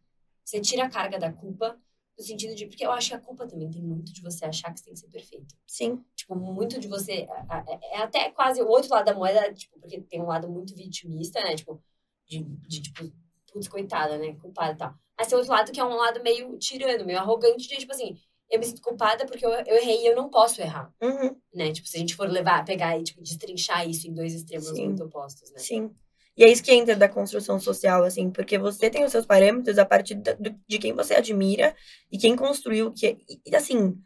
[0.43, 1.79] você tira a carga da culpa
[2.17, 4.73] no sentido de, porque eu acho que a culpa também tem muito de você achar
[4.73, 6.03] que você tem que ser perfeito Sim.
[6.15, 7.27] tipo, muito de você.
[7.29, 10.49] a- a- É até quase o outro lado da moeda, tipo, porque tem um lado
[10.49, 11.55] muito vitimista, né?
[11.55, 11.81] Tipo,
[12.25, 13.03] de, de tipo,
[13.51, 14.33] putz, coitada, né?
[14.35, 14.93] Culpada e tal.
[15.17, 18.17] Mas tem outro lado que é um lado meio tirano, meio arrogante, de tipo assim,
[18.49, 21.35] eu me sinto culpada porque eu, eu errei e eu não posso errar, Uhum.
[21.53, 21.71] né?
[21.71, 24.85] Tipo, se a gente for levar, pegar e, tipo, destrinchar isso em dois extremos Sim.
[24.87, 25.57] muito opostos, né?
[25.59, 25.95] Sim.
[26.37, 29.79] E é isso que entra da construção social, assim, porque você tem os seus parâmetros
[29.79, 30.21] a partir
[30.67, 31.75] de quem você admira
[32.11, 33.17] e quem construiu o que é.
[33.43, 33.97] E, assim,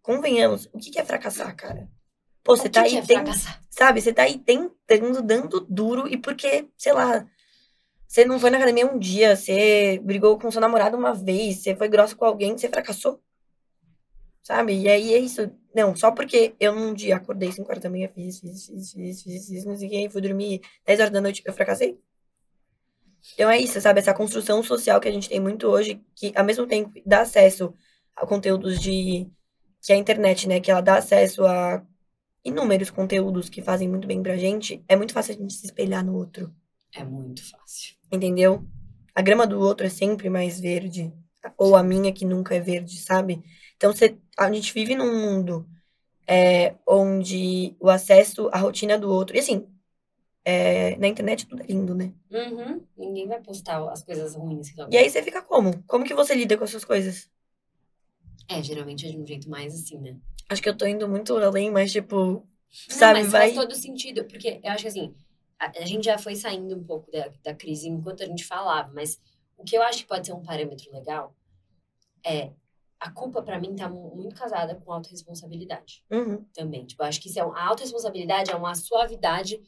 [0.00, 1.86] convenhamos, o que é fracassar, cara?
[2.42, 3.02] Pô, você tá aí, é
[3.70, 4.00] sabe?
[4.00, 7.26] Você tá aí tentando, dando duro, e porque, sei lá,
[8.06, 11.74] você não foi na academia um dia, você brigou com seu namorado uma vez, você
[11.74, 13.20] foi grossa com alguém, você fracassou.
[14.44, 14.78] Sabe?
[14.78, 15.50] E aí é isso.
[15.74, 19.22] Não, só porque eu num dia acordei 5 horas da manhã, fiz, fiz, fiz, fiz,
[19.22, 21.98] fiz, fiz, não sei o que, fui dormir 10 horas da noite, eu fracassei.
[23.32, 24.00] Então é isso, sabe?
[24.00, 27.74] Essa construção social que a gente tem muito hoje, que ao mesmo tempo dá acesso
[28.14, 29.26] a conteúdos de.
[29.82, 30.60] que é a internet, né?
[30.60, 31.82] Que ela dá acesso a
[32.44, 36.04] inúmeros conteúdos que fazem muito bem pra gente, é muito fácil a gente se espelhar
[36.04, 36.54] no outro.
[36.94, 37.96] É muito fácil.
[38.12, 38.62] Entendeu?
[39.14, 41.10] A grama do outro é sempre mais verde.
[41.56, 43.42] Ou a minha que nunca é verde, sabe?
[43.76, 45.66] Então você, a gente vive num mundo
[46.26, 49.36] é, onde o acesso à rotina do outro.
[49.36, 49.66] E assim,
[50.44, 52.12] é, na internet tudo é lindo, né?
[52.30, 52.80] Uhum.
[52.96, 55.82] Ninguém vai postar as coisas ruins que E aí você fica como?
[55.84, 57.30] Como que você lida com as suas coisas?
[58.48, 60.16] É, geralmente é de um jeito mais assim, né?
[60.48, 63.40] Acho que eu tô indo muito além, mas tipo, Não, sabe, mas vai.
[63.54, 65.14] faz todo sentido, porque eu acho que assim,
[65.58, 68.92] a, a gente já foi saindo um pouco da, da crise enquanto a gente falava,
[68.92, 69.18] mas
[69.56, 71.34] o que eu acho que pode ser um parâmetro legal
[72.22, 72.50] é
[73.04, 76.86] a culpa pra mim tá mu- muito casada com autorresponsabilidade Uhum, também.
[76.86, 79.60] Tipo, eu acho que isso é um, a autorresponsabilidade é uma suavidade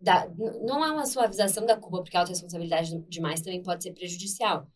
[0.00, 0.28] da,
[0.62, 4.66] não é uma suavização da culpa, porque a autorresponsabilidade demais também pode ser prejudicial.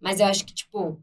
[0.00, 1.00] Mas eu acho que, tipo,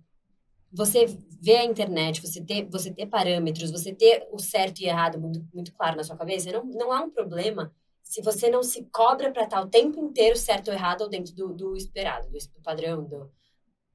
[0.72, 1.06] você
[1.42, 5.46] ver a internet, você ter, você ter parâmetros, você ter o certo e errado muito,
[5.54, 9.32] muito claro na sua cabeça, não, não é um problema se você não se cobra
[9.32, 12.62] pra estar o tempo inteiro certo ou errado ou dentro do, do esperado, do, do
[12.62, 13.32] padrão do,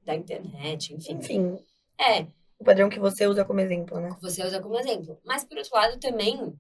[0.03, 1.15] da internet, enfim.
[1.15, 1.59] Enfim,
[2.01, 2.27] É,
[2.59, 4.17] o padrão que você usa como exemplo, né?
[4.21, 5.19] você usa como exemplo.
[5.25, 6.59] Mas, por outro lado, também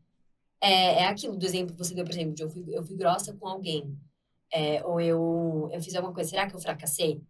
[0.61, 2.97] é, é aquilo do exemplo que você deu, por exemplo, de eu fui, eu fui
[2.97, 3.99] grossa com alguém.
[4.53, 7.21] É, ou eu, eu fiz alguma coisa, será que eu fracassei?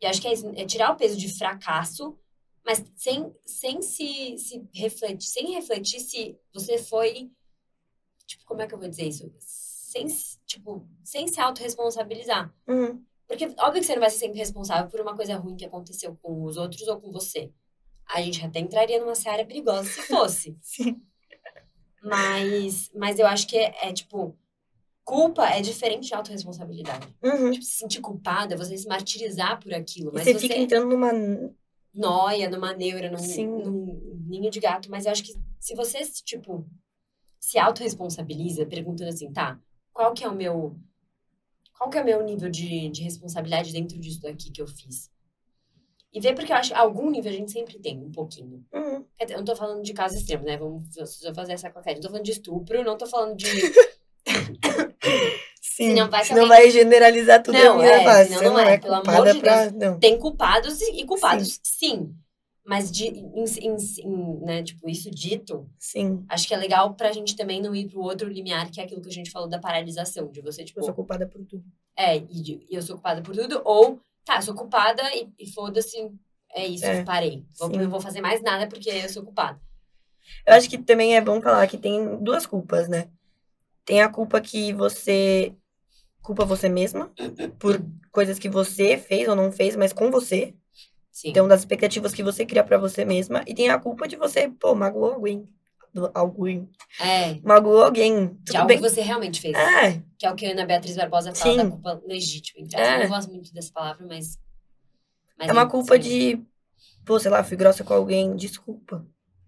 [0.00, 2.18] E acho que é, isso, é tirar o peso de fracasso,
[2.64, 7.30] mas sem, sem se, se refletir, sem refletir se você foi.
[8.26, 9.30] Tipo, como é que eu vou dizer isso?
[9.38, 10.06] Sem,
[10.46, 12.52] tipo, sem se autorresponsabilizar.
[12.66, 13.04] Uhum.
[13.28, 16.18] Porque, óbvio que você não vai ser sempre responsável por uma coisa ruim que aconteceu
[16.20, 17.52] com os outros ou com você.
[18.08, 20.56] A gente até entraria numa seara perigosa se fosse.
[20.62, 21.00] Sim.
[22.02, 24.36] Mas, mas eu acho que é, é, tipo,
[25.04, 27.08] culpa é diferente de autorresponsabilidade.
[27.22, 27.50] Uhum.
[27.50, 30.10] Tipo, se sentir culpada, você se martirizar por aquilo.
[30.12, 31.10] Mas você, você fica entrando numa.
[31.94, 33.46] noia, numa neura, num, Sim.
[33.46, 34.90] num ninho de gato.
[34.90, 36.68] Mas eu acho que se você, tipo,
[37.40, 39.58] se autorresponsabiliza, perguntando assim, tá,
[39.92, 40.76] qual que é o meu...
[41.76, 45.10] Qual que é o meu nível de, de responsabilidade dentro disso daqui que eu fiz?
[46.14, 48.64] E ver, porque eu acho que algum nível a gente sempre tem, um pouquinho.
[48.72, 49.04] Uhum.
[49.18, 50.56] Quer dizer, eu não tô falando de casos extremos, né?
[50.56, 50.84] Vamos
[51.34, 51.96] fazer essa claquete.
[51.96, 53.46] Não tô falando de estupro, não tô falando de...
[55.60, 55.88] Sim.
[55.88, 58.38] Senão vai Senão vai generalizar tudo Não, a é, fácil.
[58.38, 59.70] senão não não é, é pelo amor culpada de pra.
[59.72, 59.98] Não.
[59.98, 62.14] Tem culpados e e culpados, sim.
[62.64, 66.24] Mas, de, em, em- em, né, tipo, isso dito, Sim.
[66.30, 69.02] acho que é legal pra gente também não ir pro outro limiar, que é aquilo
[69.02, 70.30] que a gente falou da paralisação.
[70.30, 71.62] De você, tipo, Eu sou culpada por tudo.
[71.94, 75.52] é, e, de- e eu sou culpada por tudo, ou, tá, sou culpada e, e
[75.52, 76.10] foda-se,
[76.52, 77.44] é isso, É, parei.
[77.58, 79.60] Vou, não vou fazer mais nada porque eu sou culpada.
[80.46, 83.08] Eu acho que também é bom falar que tem duas culpas, né?
[83.84, 85.54] Tem a culpa que você
[86.22, 87.12] culpa você mesma
[87.58, 87.78] por
[88.10, 90.54] coisas que você fez ou não fez, mas com você.
[91.12, 91.28] Sim.
[91.28, 93.44] Então, das expectativas que você cria pra você mesma.
[93.46, 95.48] E tem a culpa de você, pô, magoou alguém.
[96.14, 96.68] Alguém.
[97.00, 98.28] é, Magoou alguém.
[98.28, 98.76] de Tudo algo bem.
[98.78, 99.54] que você realmente fez.
[99.54, 101.56] É, Que é o que a Ana Beatriz Barbosa fala Sim.
[101.58, 102.66] da culpa legítima.
[102.66, 102.80] Aspas.
[102.80, 102.96] É.
[102.96, 104.38] Eu não gosto muito dessa palavra, mas.
[105.38, 106.40] mas é uma culpa de,
[107.04, 109.06] pô, sei lá, fui grossa com alguém, desculpa.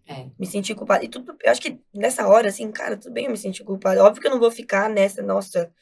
[0.09, 0.27] É.
[0.39, 1.05] Me senti culpada.
[1.05, 4.05] E tudo, eu acho que nessa hora, assim, cara, tudo bem eu me sentir culpada.
[4.05, 5.73] Óbvio que eu não vou ficar nessa, nossa.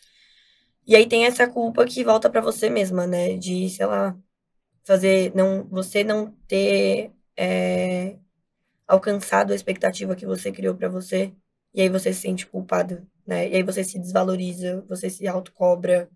[0.86, 3.36] E aí tem essa culpa que volta pra você mesma, né?
[3.36, 4.16] De, sei lá,
[4.82, 8.16] fazer, não, você não ter é,
[8.86, 11.32] alcançado a expectativa que você criou pra você.
[11.74, 13.48] E aí você se sente culpada, né?
[13.48, 16.08] E aí você se desvaloriza, você se autocobra,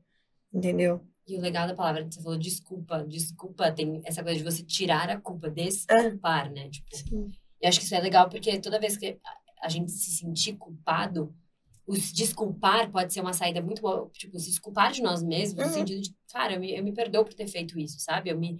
[0.52, 1.04] entendeu?
[1.26, 4.62] E o legal da palavra que você falou, desculpa, desculpa, tem essa coisa de você
[4.62, 6.70] tirar a culpa, desculpar, né?
[6.70, 6.96] Tipo,
[7.60, 10.56] eu acho que isso é legal porque toda vez que a- a gente se sentir
[10.56, 11.34] culpado,
[11.86, 14.08] o se desculpar pode ser uma saída muito boa.
[14.12, 15.66] Tipo, se desculpar de nós mesmos, Uhum.
[15.68, 18.30] no sentido de, cara, eu me, eu me perdoo por ter feito isso, sabe?
[18.30, 18.58] Eu me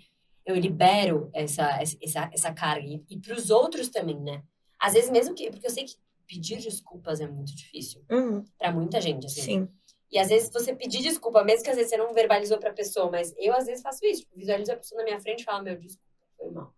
[0.48, 2.86] eu libero essa, essa, essa carga.
[2.86, 4.42] E, e pros outros também, né?
[4.78, 5.50] Às vezes, mesmo que.
[5.50, 9.40] Porque eu sei que pedir desculpas é muito difícil Uhum, pra muita gente, assim.
[9.40, 9.68] sim.
[10.10, 13.10] E às vezes você pedir desculpa, mesmo que às vezes você não verbalizou pra pessoa,
[13.10, 14.22] mas eu às vezes faço isso.
[14.22, 16.74] Tipo, visualizo a pessoa na minha frente e falo, meu, desculpa, foi mal.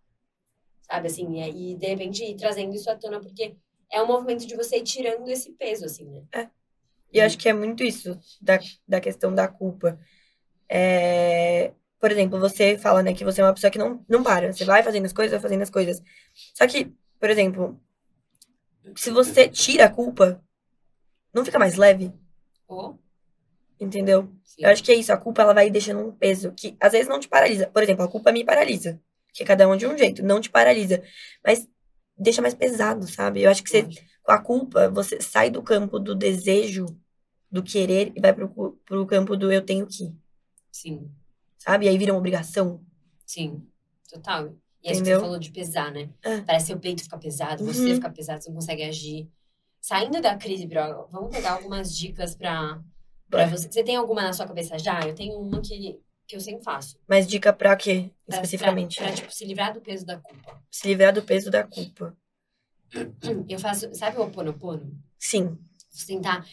[0.81, 3.55] Sabe, assim, e, aí, de repente ir trazendo isso à tona, porque
[3.89, 6.49] é um movimento de você ir tirando esse peso, assim, né?
[7.13, 9.97] E eu acho que é muito isso, da, da questão da culpa.
[10.67, 14.51] É, por exemplo, você fala, né, que você é uma pessoa que não, não para.
[14.51, 16.01] Você vai fazendo as coisas, vai fazendo as coisas.
[16.55, 17.79] Só que, por exemplo,
[18.95, 20.43] se você tira a culpa,
[21.31, 22.11] não fica mais leve,
[22.67, 22.99] Ou,
[23.79, 24.29] entendeu?
[24.43, 26.91] sim, Eu acho que é isso, a culpa ela vai deixando um peso que às
[26.91, 27.67] vezes não te paralisa.
[27.67, 28.99] Por exemplo, a culpa me paralisa.
[29.33, 31.03] Que cada um de um jeito, não te paralisa.
[31.45, 31.67] Mas
[32.17, 33.43] deixa mais pesado, sabe?
[33.43, 33.83] Eu acho que você,
[34.23, 36.87] com a culpa, você sai do campo do desejo,
[37.49, 38.49] do querer, e vai pro,
[38.85, 40.11] pro campo do eu tenho que,
[40.71, 41.09] sim,
[41.63, 41.85] sabe?
[41.85, 42.83] E aí vira uma obrigação.
[43.25, 43.65] sim,
[44.09, 44.55] total.
[44.83, 45.19] E é que Entendeu?
[45.19, 46.09] você falou de pesar, né?
[46.23, 46.41] É.
[46.41, 47.95] Parece seu peito fica pesado, você Uhum.
[47.95, 49.29] fica pesado, você não consegue agir.
[49.79, 52.81] Saindo da crise, Bro, vamos pegar algumas dicas pra,
[53.29, 53.71] pra você.
[53.71, 54.99] Você tem alguma na sua cabeça já?
[55.01, 56.97] Eu tenho uma que, que eu sempre faço.
[57.07, 58.95] Mas dica pra quê, Pra- especificamente?
[58.97, 60.61] Pra, pra, tipo, se livrar do peso da culpa.
[60.71, 62.17] Se livrar do peso da culpa.
[63.47, 64.91] Eu faço, sabe o Oponopono?
[65.17, 65.45] Sim.
[65.45, 66.45] Vou tentar,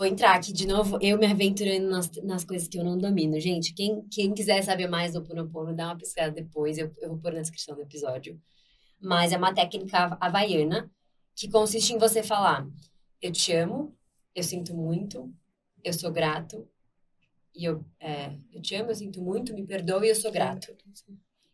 [0.00, 3.38] vou entrar aqui de novo, eu me aventurando nas, nas coisas que eu não domino.
[3.38, 7.18] Gente, quem, quem quiser saber mais do Oponopono, dá uma pesquisada depois, eu, eu vou
[7.18, 8.40] pôr na descrição do episódio.
[8.98, 10.90] Mas é uma técnica havaiana
[11.36, 12.66] que consiste em você falar,
[13.20, 13.94] eu te amo,
[14.34, 15.30] eu sinto muito,
[15.84, 16.66] eu sou grato,
[17.54, 20.74] e eu, é, eu te amo, eu sinto muito, me perdoe e eu sou grato.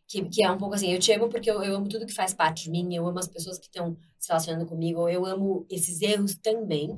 [0.07, 2.13] Que, que é um pouco assim, eu te amo porque eu, eu amo tudo que
[2.13, 5.65] faz parte de mim, eu amo as pessoas que estão se relacionando comigo, eu amo
[5.69, 6.97] esses erros também.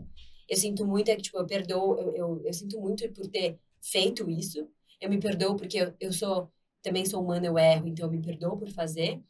[0.50, 3.60] Eu sinto muito, é que, tipo, eu perdoo, eu, eu, eu sinto muito por ter
[3.82, 4.68] feito isso.
[5.00, 8.22] Eu me perdoo porque eu, eu sou, também sou humana, eu erro, então eu me
[8.22, 9.22] perdoo por fazer.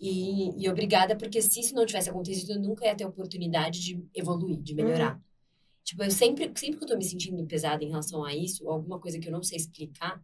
[0.00, 4.04] E, e obrigada, porque se isso não tivesse acontecido, eu nunca ia ter oportunidade de
[4.14, 5.20] evoluir, de melhorar.
[5.84, 8.98] Tipo, eu sempre, sempre que eu tô me sentindo pesada em relação a isso, alguma
[8.98, 10.22] coisa que eu não sei explicar,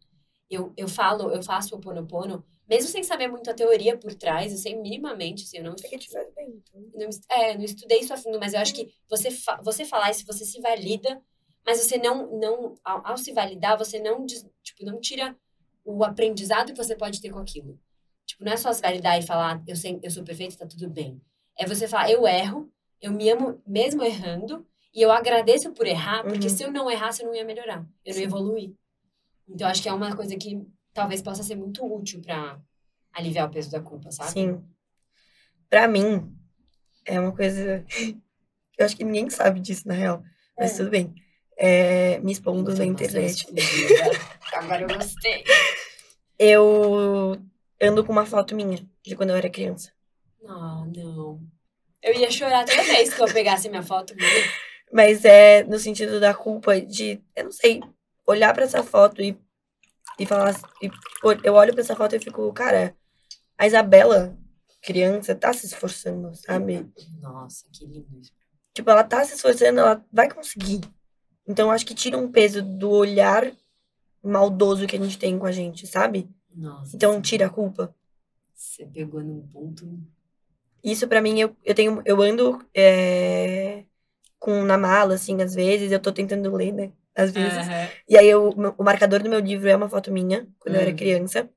[0.51, 4.53] eu, eu falo, eu faço o Oponopono, mesmo sem saber muito a teoria por trás,
[4.53, 6.63] eu sei minimamente, assim, eu não, É que te bem.
[6.63, 6.83] Então.
[6.95, 10.11] não, é, não estudei isso a fundo, mas eu acho que você, fa você falar
[10.11, 11.21] isso, você se valida,
[11.65, 15.37] Mas você não, não ao, ao se validar, você não, tipo, não tira
[15.85, 17.79] o aprendizado que você pode ter com aquilo.
[18.27, 20.89] Tipo, não é só se validar e falar, eu, sei, eu sou perfeito, tá tudo
[20.89, 21.21] bem.
[21.59, 26.23] É você falar, eu erro, eu me amo mesmo errando, e eu agradeço por errar,
[26.25, 26.57] porque uhum.
[26.57, 28.73] se eu não errasse, eu não ia melhorar, eu não ia evoluir.
[29.49, 30.61] Então, acho que é uma coisa que
[30.99, 32.61] talvez possa ser muito útil para
[33.13, 34.33] aliviar o peso da culpa, sabe?
[34.33, 34.65] Sim.
[35.71, 36.35] Pra mim,
[37.05, 37.85] é uma coisa.
[38.77, 40.23] Eu acho que ninguém sabe disso, na real.
[40.57, 40.77] Mas é.
[40.77, 41.15] tudo bem.
[41.57, 43.47] É, me expondo na internet.
[44.55, 45.43] Agora eu gostei.
[46.39, 47.37] Eu
[47.83, 49.93] ando com uma foto minha de quando eu era criança.
[50.47, 51.41] Ah, não.
[52.01, 54.31] Eu ia chorar toda vez que eu pegasse minha foto minha.
[54.93, 57.83] Mas é no sentido da culpa de, eu não sei,
[58.25, 59.37] olhar para essa foto e,
[60.19, 60.55] e falar.
[60.83, 60.91] E,
[61.45, 62.97] eu olho para essa foto e fico, cara,
[63.57, 64.37] a Isabela,
[64.83, 66.87] criança, tá se esforçando, sabe?
[67.21, 68.33] Nossa, que lindo isso.
[68.75, 70.81] Tipo, ela tá se esforçando, ela vai conseguir.
[71.47, 73.51] Então, acho que tira um peso do olhar
[74.23, 76.29] maldoso que a gente tem com a gente, sabe?
[76.55, 76.95] Nossa.
[76.95, 77.95] Então, tira a culpa.
[78.55, 79.99] Você pegou num ponto.
[80.83, 82.03] Isso, para mim, eu, eu tenho.
[82.05, 83.85] Eu ando é,
[84.39, 86.93] com na mala, assim, às vezes, eu tô tentando ler, né?
[87.19, 87.67] Às vezes.
[87.67, 87.89] Uhum.
[88.09, 90.81] E aí, eu, o marcador do meu livro é uma foto minha, quando uhum.
[90.81, 90.97] eu era hum.
[90.97, 91.51] criança.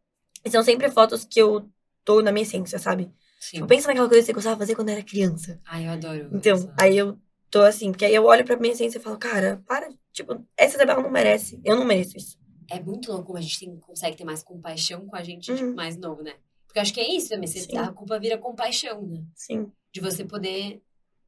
[0.43, 1.69] E são sempre fotos que eu
[2.03, 3.11] tô na minha essência, sabe?
[3.39, 3.57] Sim.
[3.57, 5.61] Tipo, pensa naquela coisa que você gostava de fazer quando era criança.
[5.65, 6.29] Ai, eu adoro.
[6.33, 6.73] Então, essa.
[6.79, 7.17] aí eu
[7.51, 10.77] tô assim, porque aí eu olho pra minha essência e falo, cara, para, tipo, essa
[10.77, 11.61] Isabela não merece.
[11.63, 12.39] Eu não mereço isso.
[12.67, 15.63] É muito louco como a gente tem, consegue ter mais compaixão com a gente tipo,
[15.63, 15.75] uhum.
[15.75, 16.33] mais novo, né?
[16.65, 17.47] Porque eu acho que é isso também.
[17.47, 19.23] Você, a culpa vira compaixão, né?
[19.35, 19.71] Sim.
[19.91, 20.81] De você poder,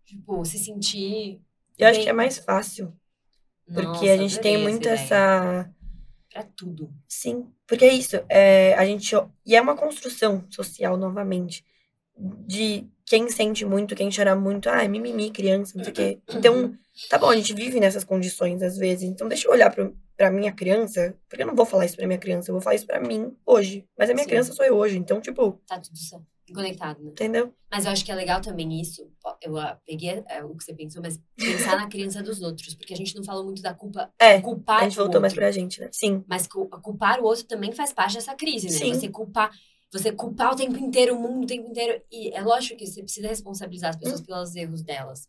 [0.05, 1.41] tipo, se sentir.
[1.77, 1.87] Eu bem.
[1.87, 2.93] acho que é mais fácil.
[3.65, 5.69] Porque Nossa, a gente tem muito essa.
[6.31, 6.91] Pra tudo.
[7.07, 7.47] Sim.
[7.67, 8.17] Porque é isso.
[8.27, 9.15] É, a gente.
[9.45, 11.63] E é uma construção social, novamente.
[12.17, 16.19] De quem sente muito, quem chora muito, ah, é mimimi, criança, não sei o quê.
[16.29, 16.73] Então,
[17.09, 19.03] tá bom, a gente vive nessas condições às vezes.
[19.03, 22.07] Então, deixa eu olhar pro, pra minha criança, porque eu não vou falar isso pra
[22.07, 23.85] minha criança, eu vou falar isso pra mim hoje.
[23.97, 24.29] Mas a minha Sim.
[24.29, 25.59] criança sou eu hoje, então, tipo.
[25.67, 26.25] Tá tudo certo.
[26.51, 27.11] Conectado, né?
[27.11, 27.53] Entendeu?
[27.71, 29.09] Mas eu acho que é legal também isso.
[29.41, 32.75] Eu uh, peguei uh, o que você pensou, mas pensar na criança dos outros.
[32.75, 34.11] Porque a gente não falou muito da culpa.
[34.19, 34.41] É.
[34.41, 35.89] Culpar a gente voltou mais pra gente, né?
[35.91, 36.23] Sim.
[36.27, 38.73] Mas culpar o outro também faz parte dessa crise, né?
[38.73, 38.93] Sim.
[38.93, 39.51] Você culpar.
[39.91, 42.01] Você culpar o tempo inteiro, o mundo o tempo inteiro.
[42.11, 44.25] E é lógico que você precisa responsabilizar as pessoas hum.
[44.25, 45.27] pelos erros delas.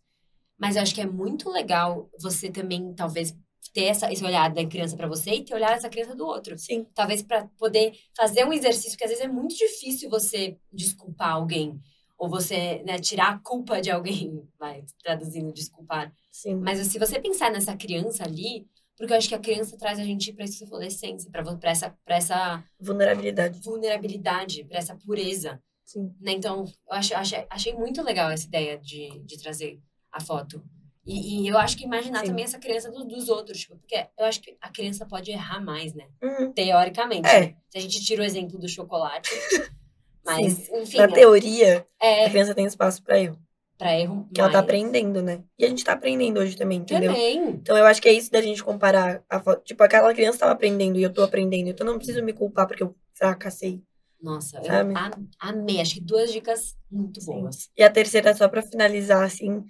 [0.58, 3.36] Mas eu acho que é muito legal você também, talvez,
[3.72, 6.58] ter essa, esse olhar da criança para você e ter olhar essa criança do outro.
[6.58, 6.86] Sim.
[6.94, 11.80] Talvez para poder fazer um exercício que às vezes é muito difícil você desculpar alguém
[12.16, 16.12] ou você né, tirar a culpa de alguém, vai traduzindo desculpar.
[16.30, 16.56] Sim.
[16.56, 20.04] Mas se você pensar nessa criança ali, porque eu acho que a criança traz a
[20.04, 25.60] gente para essa adolescência, para essa para essa vulnerabilidade, vulnerabilidade, para essa pureza.
[25.84, 26.14] Sim.
[26.20, 26.32] Né?
[26.32, 30.62] Então, eu achei, achei, achei muito legal essa ideia de, de trazer a foto.
[31.06, 32.26] E, e, eu acho que imaginar Sim.
[32.26, 35.60] também essa criança do, dos outros, tipo, porque eu acho que a criança pode errar
[35.60, 36.06] mais, né?
[36.22, 36.52] Uhum.
[36.52, 37.28] Teoricamente.
[37.28, 37.54] É.
[37.68, 39.30] Se a gente tira o exemplo do chocolate.
[40.24, 40.80] Mas, Sim.
[40.80, 40.96] enfim.
[40.96, 41.12] Na né?
[41.12, 43.38] teoria, é, a criança tem espaço para erro.
[43.76, 44.26] Pra erro.
[44.32, 45.42] Que ela tá aprendendo, né?
[45.58, 47.12] E a gente tá aprendendo hoje também, entendeu?
[47.12, 47.50] Também.
[47.50, 49.62] Então eu acho que é isso da gente comparar a foto.
[49.64, 51.68] Tipo, aquela criança tava aprendendo e eu tô aprendendo.
[51.68, 53.82] Então eu não preciso me culpar porque eu fracassei.
[54.22, 54.94] Nossa, sabe?
[54.94, 55.80] eu amei.
[55.80, 57.40] Acho que duas dicas muito Sim.
[57.40, 57.68] boas.
[57.76, 59.62] E a terceira, só pra finalizar, assim,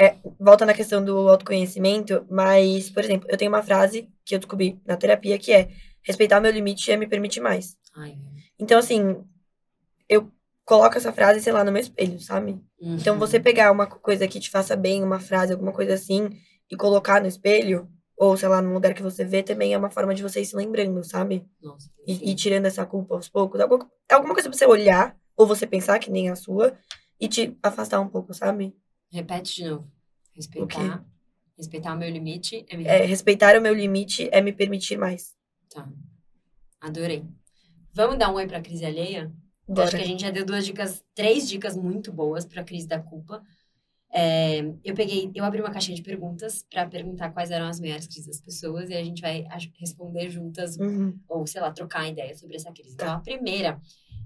[0.00, 4.38] é, volta na questão do autoconhecimento, mas, por exemplo, eu tenho uma frase que eu
[4.38, 5.68] descobri na terapia que é
[6.02, 7.76] respeitar o meu limite é me permitir mais.
[7.94, 8.16] Ai.
[8.58, 9.22] Então, assim,
[10.08, 10.32] eu
[10.64, 12.52] coloco essa frase, sei lá, no meu espelho, sabe?
[12.80, 12.96] Uhum.
[12.96, 16.30] Então, você pegar uma coisa que te faça bem, uma frase, alguma coisa assim,
[16.70, 17.86] e colocar no espelho,
[18.16, 20.46] ou, sei lá, num lugar que você vê, também é uma forma de você ir
[20.46, 21.44] se lembrando, sabe?
[21.62, 23.60] Nossa, e, e, tirando essa culpa aos poucos.
[23.60, 26.72] Alguma, alguma coisa pra você olhar, ou você pensar que nem a sua,
[27.20, 28.74] e te afastar um pouco, sabe?
[29.10, 29.90] Repete de novo.
[30.34, 31.04] Respeitar.
[31.56, 32.84] Respeitar o meu limite é me...
[32.84, 35.34] É, respeitar o meu limite é me permitir mais.
[35.68, 35.86] Tá.
[36.80, 37.24] Adorei.
[37.92, 39.30] Vamos dar um oi pra crise alheia?
[39.68, 39.88] Bora.
[39.88, 42.98] Acho que a gente já deu duas dicas, três dicas muito boas pra crise da
[42.98, 43.42] culpa.
[44.12, 48.06] É, eu peguei, eu abri uma caixinha de perguntas para perguntar quais eram as maiores
[48.06, 49.46] crises das pessoas e a gente vai
[49.78, 51.16] responder juntas uhum.
[51.28, 52.96] ou sei lá trocar ideia sobre essa crise.
[52.96, 53.04] Tá.
[53.04, 53.80] Então a primeira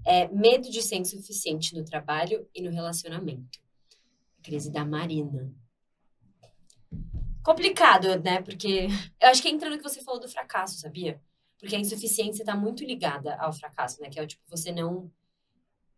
[0.07, 3.64] é medo de ser insuficiente no trabalho e no relacionamento.
[4.45, 5.53] Crise da Marina
[7.45, 8.41] complicado, né?
[8.43, 8.89] Porque
[9.21, 11.21] eu acho que entra no que você falou do fracasso, sabia?
[11.61, 14.09] Porque a insuficiência está muito ligada ao fracasso, né?
[14.09, 15.13] Que é o tipo, você não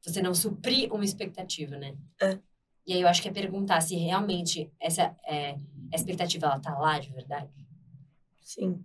[0.03, 1.97] você não suprir uma expectativa, né?
[2.21, 2.39] É.
[2.87, 5.57] E aí eu acho que é perguntar se realmente essa é,
[5.93, 7.51] a expectativa ela tá lá de verdade.
[8.41, 8.85] Sim.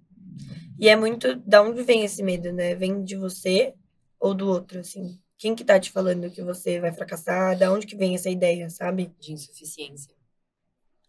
[0.79, 2.73] E é muito da onde vem esse medo, né?
[2.75, 3.75] Vem de você
[4.19, 5.19] ou do outro, assim.
[5.41, 7.57] Quem que tá te falando que você vai fracassar?
[7.57, 9.11] Da onde que vem essa ideia, sabe?
[9.19, 10.13] De insuficiência.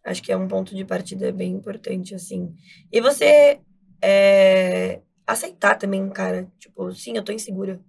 [0.03, 2.51] Acho que é um ponto de partida bem importante, assim.
[2.91, 3.59] E você
[4.01, 6.51] é, aceitar também, cara.
[6.57, 7.79] Tipo, sim, eu tô insegura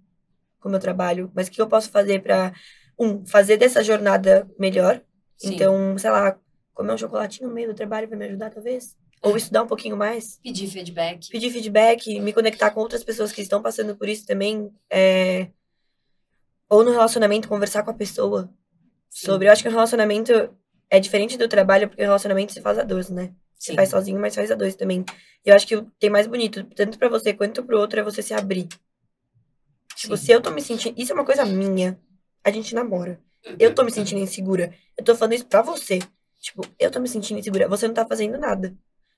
[0.59, 2.53] com o meu trabalho, mas o que eu posso fazer pra,
[2.99, 5.01] um, fazer dessa jornada melhor?
[5.37, 5.55] Sim.
[5.55, 6.39] Então, sei lá,
[6.75, 8.95] comer um chocolatinho no meio do trabalho vai me ajudar, talvez?
[9.19, 10.39] Ou estudar um pouquinho mais?
[10.43, 11.27] Pedir feedback.
[11.27, 14.71] Pedir feedback, me conectar com outras pessoas que estão passando por isso também.
[14.91, 15.49] é,
[16.69, 18.49] Ou no relacionamento, conversar com a pessoa
[19.09, 19.27] Sim.
[19.27, 19.47] sobre.
[19.47, 20.55] Eu acho que o relacionamento
[20.89, 23.33] é diferente do trabalho, porque o relacionamento se faz a dois, né?
[23.57, 25.03] Você faz sozinho, mas faz a dois também.
[25.45, 27.99] E eu acho que o que tem mais bonito, tanto pra você quanto pro outro,
[27.99, 28.67] é você se abrir.
[29.95, 30.99] Tipo, se eu tô me sentindo.
[30.99, 31.99] Isso é uma coisa minha.
[32.43, 33.19] A gente namora.
[33.59, 34.73] Eu tô me sentindo insegura.
[34.97, 35.99] Eu tô falando isso pra você.
[36.39, 37.67] Tipo, eu tô me sentindo insegura.
[37.67, 38.75] Você não tá fazendo nada.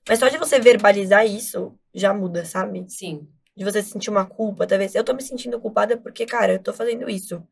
[0.08, 2.86] Mas só de você verbalizar isso, já muda, sabe?
[2.88, 3.28] Sim.
[3.58, 4.94] De você sentir uma culpa, talvez.
[4.94, 7.44] Eu tô me sentindo culpada porque, cara, eu tô fazendo isso.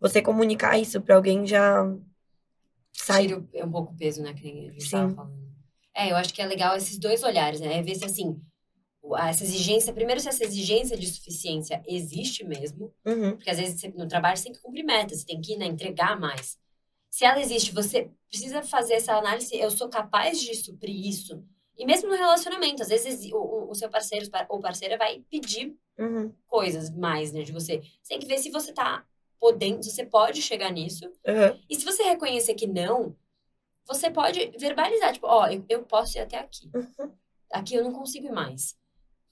[0.00, 1.84] Você comunicar isso pra alguém já.
[2.92, 3.26] Sai.
[3.26, 4.32] Tira o- um pouco o peso, né?
[4.32, 4.90] Que nem a gente Sim.
[4.92, 5.40] tava falando.
[5.94, 7.78] É, eu acho que é legal esses dois olhares, né?
[7.78, 8.40] É ver se, assim,
[9.18, 9.92] essa exigência...
[9.92, 12.90] Primeiro, se essa exigência de suficiência existe mesmo.
[13.04, 13.32] Uhum.
[13.32, 15.20] Porque, às vezes, no trabalho, você tem que cumprir metas.
[15.20, 16.58] Você tem que né, entregar mais.
[17.10, 19.54] Se ela existe, você precisa fazer essa análise.
[19.54, 21.44] Eu sou capaz de suprir isso?
[21.80, 26.30] E mesmo no relacionamento, às vezes, o, o- seu parceiro ou parceira vai pedir Uhum.
[26.46, 27.78] coisas mais, né, de você.
[28.02, 29.04] Você tem que ver se você tá
[29.40, 31.06] podendo, se você pode chegar nisso.
[31.26, 31.58] Uhum.
[31.70, 33.16] E se você reconhecer que não,
[33.86, 36.70] você pode verbalizar, tipo, ó, eu, eu posso ir até aqui.
[36.74, 37.12] Uhum.
[37.52, 38.76] Aqui eu não consigo ir mais.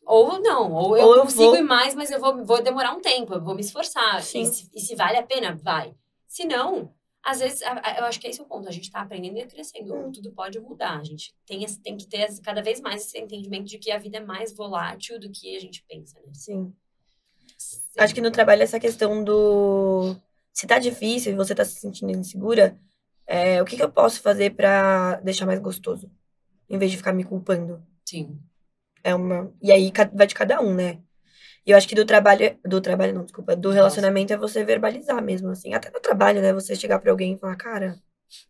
[0.06, 2.92] Ou não, ou eu Ou eu consigo vou- ir mais, mas eu vou, vou demorar
[2.94, 4.20] um tempo, eu vou me esforçar.
[4.20, 5.94] E se, e se vale a pena, vai.
[6.26, 8.68] Se não, às vezes, eu acho que esse é o ponto.
[8.68, 9.94] A gente tá aprendendo e crescendo.
[9.94, 10.12] Hum.
[10.12, 10.98] Tudo pode mudar.
[10.98, 13.90] A gente tem, esse- tem que ter esse- cada vez mais esse entendimento de que
[13.90, 16.32] a vida é mais volátil do que a gente pensa, né?
[16.32, 16.72] Sim.
[17.98, 20.16] Acho que no trabalho essa questão do.
[20.52, 22.78] Se tá difícil e você tá se sentindo insegura,
[23.26, 26.10] é, o que, que eu posso fazer pra deixar mais gostoso?
[26.68, 27.82] Em vez de ficar me culpando.
[28.04, 28.38] Sim.
[29.02, 29.52] É uma.
[29.60, 31.00] E aí vai de cada um, né?
[31.68, 32.58] E eu acho que do trabalho.
[32.64, 33.54] Do trabalho, não, desculpa.
[33.54, 35.74] Do relacionamento é você verbalizar mesmo, assim.
[35.74, 36.50] Até no trabalho, né?
[36.54, 38.02] Você chegar pra alguém e falar, cara,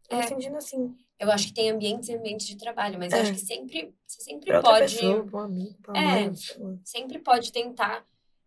[0.09, 0.23] tô É.
[0.23, 0.95] sentindo assim.
[1.19, 3.23] Eu acho que tem ambientes e ambientes de trabalho, mas eu É.
[3.23, 4.95] acho que sempre, você sempre Pra pode.
[4.95, 6.05] pessoa, pra um amigo, pra É.
[6.05, 6.33] mãe,
[6.85, 8.05] sempre pode tentar.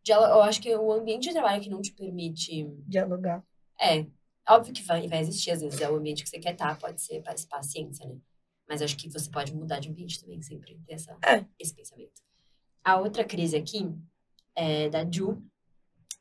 [0.08, 2.66] Eu acho que o ambiente de trabalho que não te permite.
[2.88, 3.44] dialogar.
[3.80, 4.06] É,
[4.50, 7.02] óbvio que vai, vai existir, às vezes é o ambiente que você quer estar, pode
[7.02, 8.16] ser pa- paciência, né?
[8.70, 11.44] Mas acho que você pode mudar de ambiente também, sempre ter essa, É.
[11.60, 12.22] esse pensamento.
[12.86, 13.86] A outra crise aqui
[14.56, 15.42] é da Ju.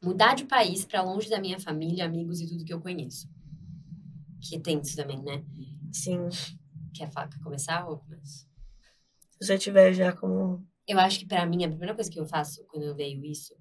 [0.03, 3.28] Mudar de país pra longe da minha família, amigos e tudo que eu conheço.
[4.41, 5.45] Que tem isso também, né?
[5.93, 6.28] Sim.
[6.95, 8.49] Quer fa- quer começar ou começo?
[9.39, 10.66] Se você tiver já como.
[10.89, 13.55] Eu acho que pra mim a primeira coisa que eu faço quando eu vejo isso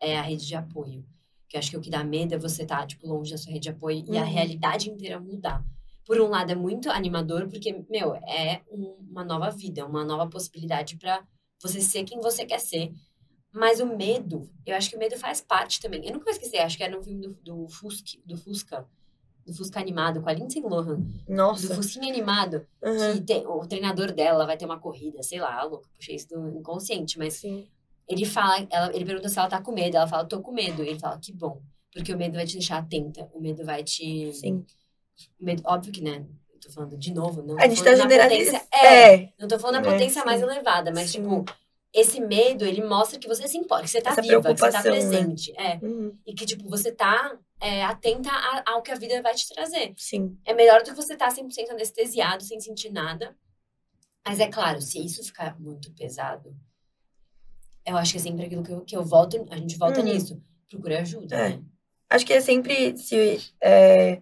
[0.00, 1.04] é a rede de apoio.
[1.48, 3.52] Que eu acho que o que dá medo é você estar tipo longe da sua
[3.52, 4.28] rede de apoio e a Uhum.
[4.32, 5.62] realidade inteira mudar.
[6.06, 10.28] Por um lado é muito animador porque, meu, é um- uma nova vida, uma nova
[10.28, 11.22] possibilidade pra
[11.62, 12.92] você ser quem você quer ser.
[13.52, 16.04] Mas o medo, eu acho que o medo faz parte também.
[16.06, 18.86] Eu nunca vou esquecer, acho que era no filme do, do, Fusca, do Fusca,
[19.44, 21.74] do Fusca animado com a Lindsay Lohan, do Nossa.
[21.74, 23.12] Fusquinha animado, Uhum.
[23.14, 26.58] que tem, o treinador dela vai ter uma corrida, sei lá, louca, puxei isso do
[26.58, 27.66] inconsciente, mas Sim.
[28.08, 30.82] ele fala, ela, ele pergunta se ela tá com medo, ela fala, tô com medo.
[30.82, 31.60] E ele fala, que bom,
[31.92, 34.32] porque o medo vai te deixar atenta, o medo vai te...
[34.32, 34.64] Sim.
[35.38, 36.24] o medo, óbvio que, né,
[36.58, 38.64] tô falando de novo, não A gente tá generalizando.
[38.72, 39.32] É, É.
[39.38, 41.20] não tô falando na É, potência mais elevada, mas, Sim.
[41.20, 41.44] tipo,
[41.92, 44.70] esse medo, ele mostra que você se importa, que você tá Essa viva, que você
[44.72, 44.90] tá né?
[44.90, 45.52] presente.
[45.58, 46.16] É, Uhum.
[46.26, 49.92] e que, tipo, você tá é, atenta a- ao que a vida vai te trazer.
[49.96, 50.36] Sim.
[50.44, 53.36] É melhor do que você estar 100% anestesiado, sem sentir nada.
[54.26, 56.56] Mas é claro, se isso ficar muito pesado,
[57.86, 60.06] eu acho que é sempre aquilo que eu, que eu volto, a gente volta Uhum.
[60.06, 60.42] nisso.
[60.68, 61.48] Procure ajuda, É.
[61.50, 61.62] né?
[62.10, 64.20] Acho que é sempre se é,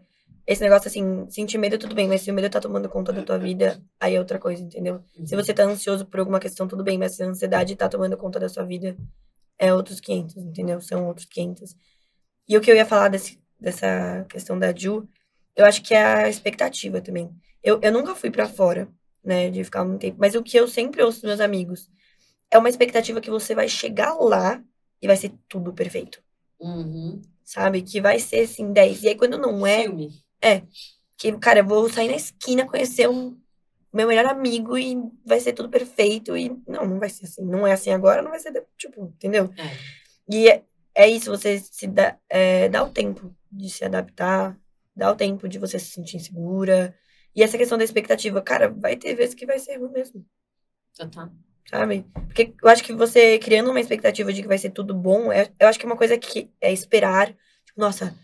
[0.52, 3.22] esse negócio assim, sentir medo tudo bem, mas se o medo tá tomando conta da
[3.22, 5.00] tua vida, aí é outra coisa, entendeu?
[5.24, 8.16] Se você tá ansioso por alguma questão, tudo bem, mas se a ansiedade tá tomando
[8.16, 8.96] conta da sua vida,
[9.56, 10.80] é outros 500, entendeu?
[10.80, 11.76] São outros 500.
[12.48, 15.08] E o que eu ia falar desse, dessa questão da Ju,
[15.54, 17.30] eu acho que é a expectativa também.
[17.62, 18.88] Eu, eu nunca fui pra fora,
[19.22, 21.88] né, de ficar muito tempo, mas o que eu sempre ouço dos meus amigos
[22.50, 24.60] é uma expectativa que você vai chegar lá
[25.00, 26.20] e vai ser tudo perfeito
[26.58, 27.22] Uhum.
[27.44, 27.82] sabe?
[27.82, 29.04] Que vai ser assim, 10.
[29.04, 30.10] E aí quando não é, Filme.
[31.16, 33.38] Que, cara, eu vou sair na esquina conhecer um
[33.92, 36.36] meu melhor amigo e vai ser tudo perfeito.
[36.36, 37.44] E não, não vai ser assim.
[37.44, 39.52] Não é assim agora, não vai ser, tipo, entendeu?
[39.56, 40.00] É.
[40.28, 40.64] E é,
[40.94, 44.58] é isso, você se dá, é, dá o tempo de se adaptar,
[44.94, 46.94] dá o tempo de você se sentir insegura.
[47.34, 50.24] E essa questão da expectativa, cara, vai ter vezes que vai ser ruim mesmo,
[50.96, 51.30] Total.
[51.68, 52.04] sabe?
[52.12, 55.50] Porque eu acho que você criando uma expectativa de que vai ser tudo bom, é-
[55.58, 57.28] eu acho que é uma coisa que é esperar.
[57.64, 58.16] Tipo, nossa,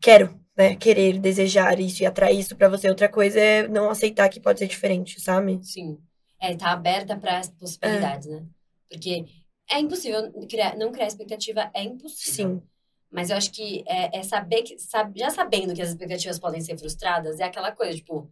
[0.00, 0.38] quero.
[0.56, 2.88] Né, querer, desejar isso e atrair isso pra você.
[2.88, 5.58] Outra coisa é não aceitar que pode ser diferente, sabe?
[5.62, 5.98] Sim.
[6.40, 8.44] É, tá aberta para as possibilidades, né?
[8.88, 9.24] Porque
[9.70, 12.56] é impossível criar, não criar expectativa, é impossível.
[12.60, 12.62] Sim.
[13.10, 16.60] Mas eu acho que é, é saber que, sabe, já sabendo que as expectativas podem
[16.60, 18.30] ser frustradas, é aquela coisa, tipo,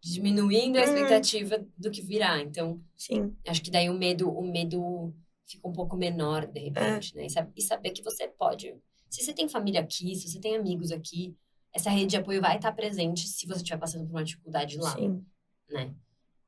[0.00, 0.84] diminuindo a Hum.
[0.84, 2.40] expectativa do que virá.
[2.40, 3.34] Então, Sim.
[3.46, 5.14] acho que daí o medo, o medo
[5.46, 6.46] fica um pouco menor, É.
[6.46, 7.26] de repente, né?
[7.26, 8.74] E, sab- e saber que você pode.
[9.08, 11.36] Se você tem família aqui, se você tem amigos aqui,
[11.76, 14.94] essa rede de apoio vai estar presente se você estiver passando por uma dificuldade lá,
[14.94, 15.24] Sim.
[15.70, 15.94] né?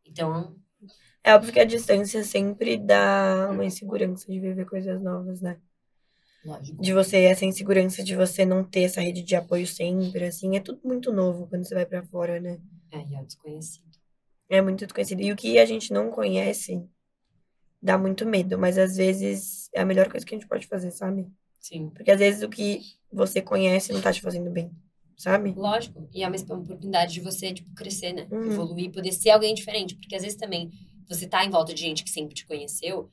[0.05, 0.57] Então,
[1.22, 5.61] É óbvio que a distância sempre dá uma insegurança de viver coisas novas, né?
[6.45, 6.81] lógico.
[6.81, 10.57] De você, essa insegurança de você não ter essa rede de apoio sempre, assim.
[10.57, 12.59] É tudo muito novo quando você vai pra fora, né?
[12.91, 13.87] É, e é o desconhecido.
[14.49, 15.20] É muito desconhecido.
[15.20, 16.83] E o que a gente não conhece
[17.83, 20.91] dá muito medo, mas às vezes é a melhor coisa que a gente pode fazer,
[20.91, 21.31] sabe?
[21.61, 21.91] Sim.
[21.91, 22.81] Porque às vezes o que
[23.12, 24.70] você conhece não tá te fazendo bem,
[25.19, 25.53] sabe?
[25.55, 26.09] Lógico.
[26.14, 28.27] E é uma oportunidade de você, tipo, crescer, né?
[28.31, 28.53] Uhum.
[28.53, 29.97] Evoluir, poder ser alguém diferente.
[29.97, 30.71] Porque às vezes também
[31.07, 33.11] você tá em volta de gente que sempre te conheceu,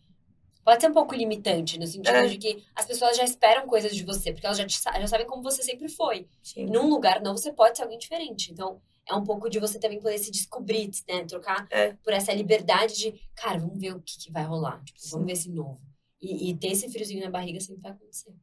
[0.64, 2.28] pode ser um pouco limitante, no sentido É.
[2.28, 5.26] de que as pessoas já esperam coisas de você, porque elas já, te, já sabem
[5.28, 6.28] como você sempre foi.
[6.42, 6.66] Sim.
[6.68, 8.52] Num lugar não, você pode ser alguém diferente.
[8.52, 11.24] Então, é um pouco de você também poder se descobrir, né?
[11.26, 11.94] Trocar É.
[12.04, 14.84] por essa liberdade de, cara, vamos ver o que, que vai rolar.
[14.84, 15.80] Tipo, vamos ver esse novo.
[16.22, 18.34] E, e ter esse friozinho na barriga sempre vai acontecer.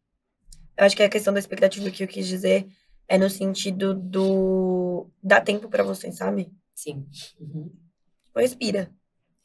[0.79, 2.67] Eu acho que a questão da expectativa que eu quis dizer
[3.09, 6.53] é no sentido do dar tempo pra você, sabe?
[6.75, 7.07] Sim.
[7.41, 7.71] Uhum.
[8.25, 8.91] Tipo, respira.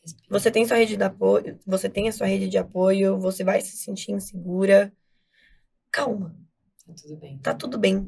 [0.01, 0.27] Respira.
[0.39, 3.59] Você tem sua rede de apoio, você tem a sua rede de apoio, você vai
[3.61, 4.93] se sentir insegura.
[5.91, 6.35] Calma,
[6.85, 7.37] Tá tudo bem.
[7.39, 8.03] tá tudo bem.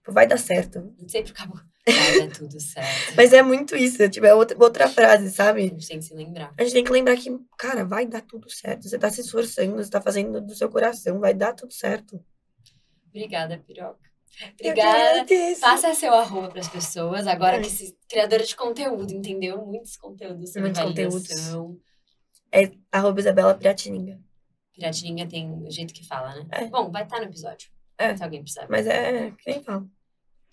[0.00, 0.94] Tipo, Vai dar certo.
[1.04, 1.64] A sempre acaba.
[1.86, 3.14] Vai dar tudo certo.
[3.16, 5.62] Mas é muito isso, tipo, é outra, outra frase, A sabe?
[5.68, 6.52] gente tem que se lembrar.
[6.58, 8.88] A gente tem que lembrar que, cara, vai dar tudo certo.
[8.88, 12.22] Você tá se esforçando, você tá fazendo do seu coração, vai dar tudo certo.
[13.08, 14.00] Obrigada, piroca.
[14.60, 15.26] Obrigada.
[15.60, 17.62] Passa seu arroba para as pessoas, agora Ai.
[17.62, 19.64] que esse criadora de conteúdo, entendeu?
[19.64, 21.28] Muitos conteúdos sobre Muitos conteúdos.
[21.28, 21.78] validação.
[22.90, 24.20] Arroba Isabela Piratininga.
[24.72, 26.46] Piratininha tem o jeito que fala, né?
[26.50, 26.66] É.
[26.66, 27.70] Bom, vai estar no episódio.
[27.98, 28.16] É.
[28.16, 28.66] Se alguém precisar.
[28.68, 29.88] Mas é, que nem falo.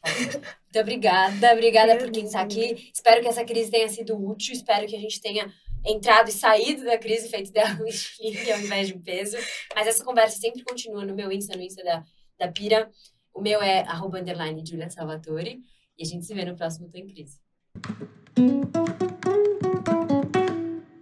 [0.03, 2.91] Muito obrigada, obrigada por quem está aqui.
[2.93, 5.51] Espero que essa crise tenha sido útil, espero que a gente tenha
[5.85, 9.37] entrado e saído da crise, feito dela um estilingue ao invés de um peso.
[9.75, 12.03] Mas essa conversa sempre continua no meu Insta, no Insta da,
[12.39, 12.89] da Pira.
[13.33, 15.61] O meu é arroba underline Julia Salvatore.
[15.97, 17.39] E a gente se vê no próximo Tô em Crise.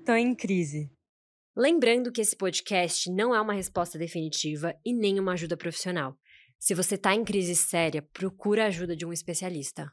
[0.06, 0.92] Tô em Crise.
[1.56, 6.18] Lembrando que esse podcast não é uma resposta definitiva e nem uma ajuda profissional.
[6.60, 9.92] Se você está em crise séria, procura a ajuda de um especialista.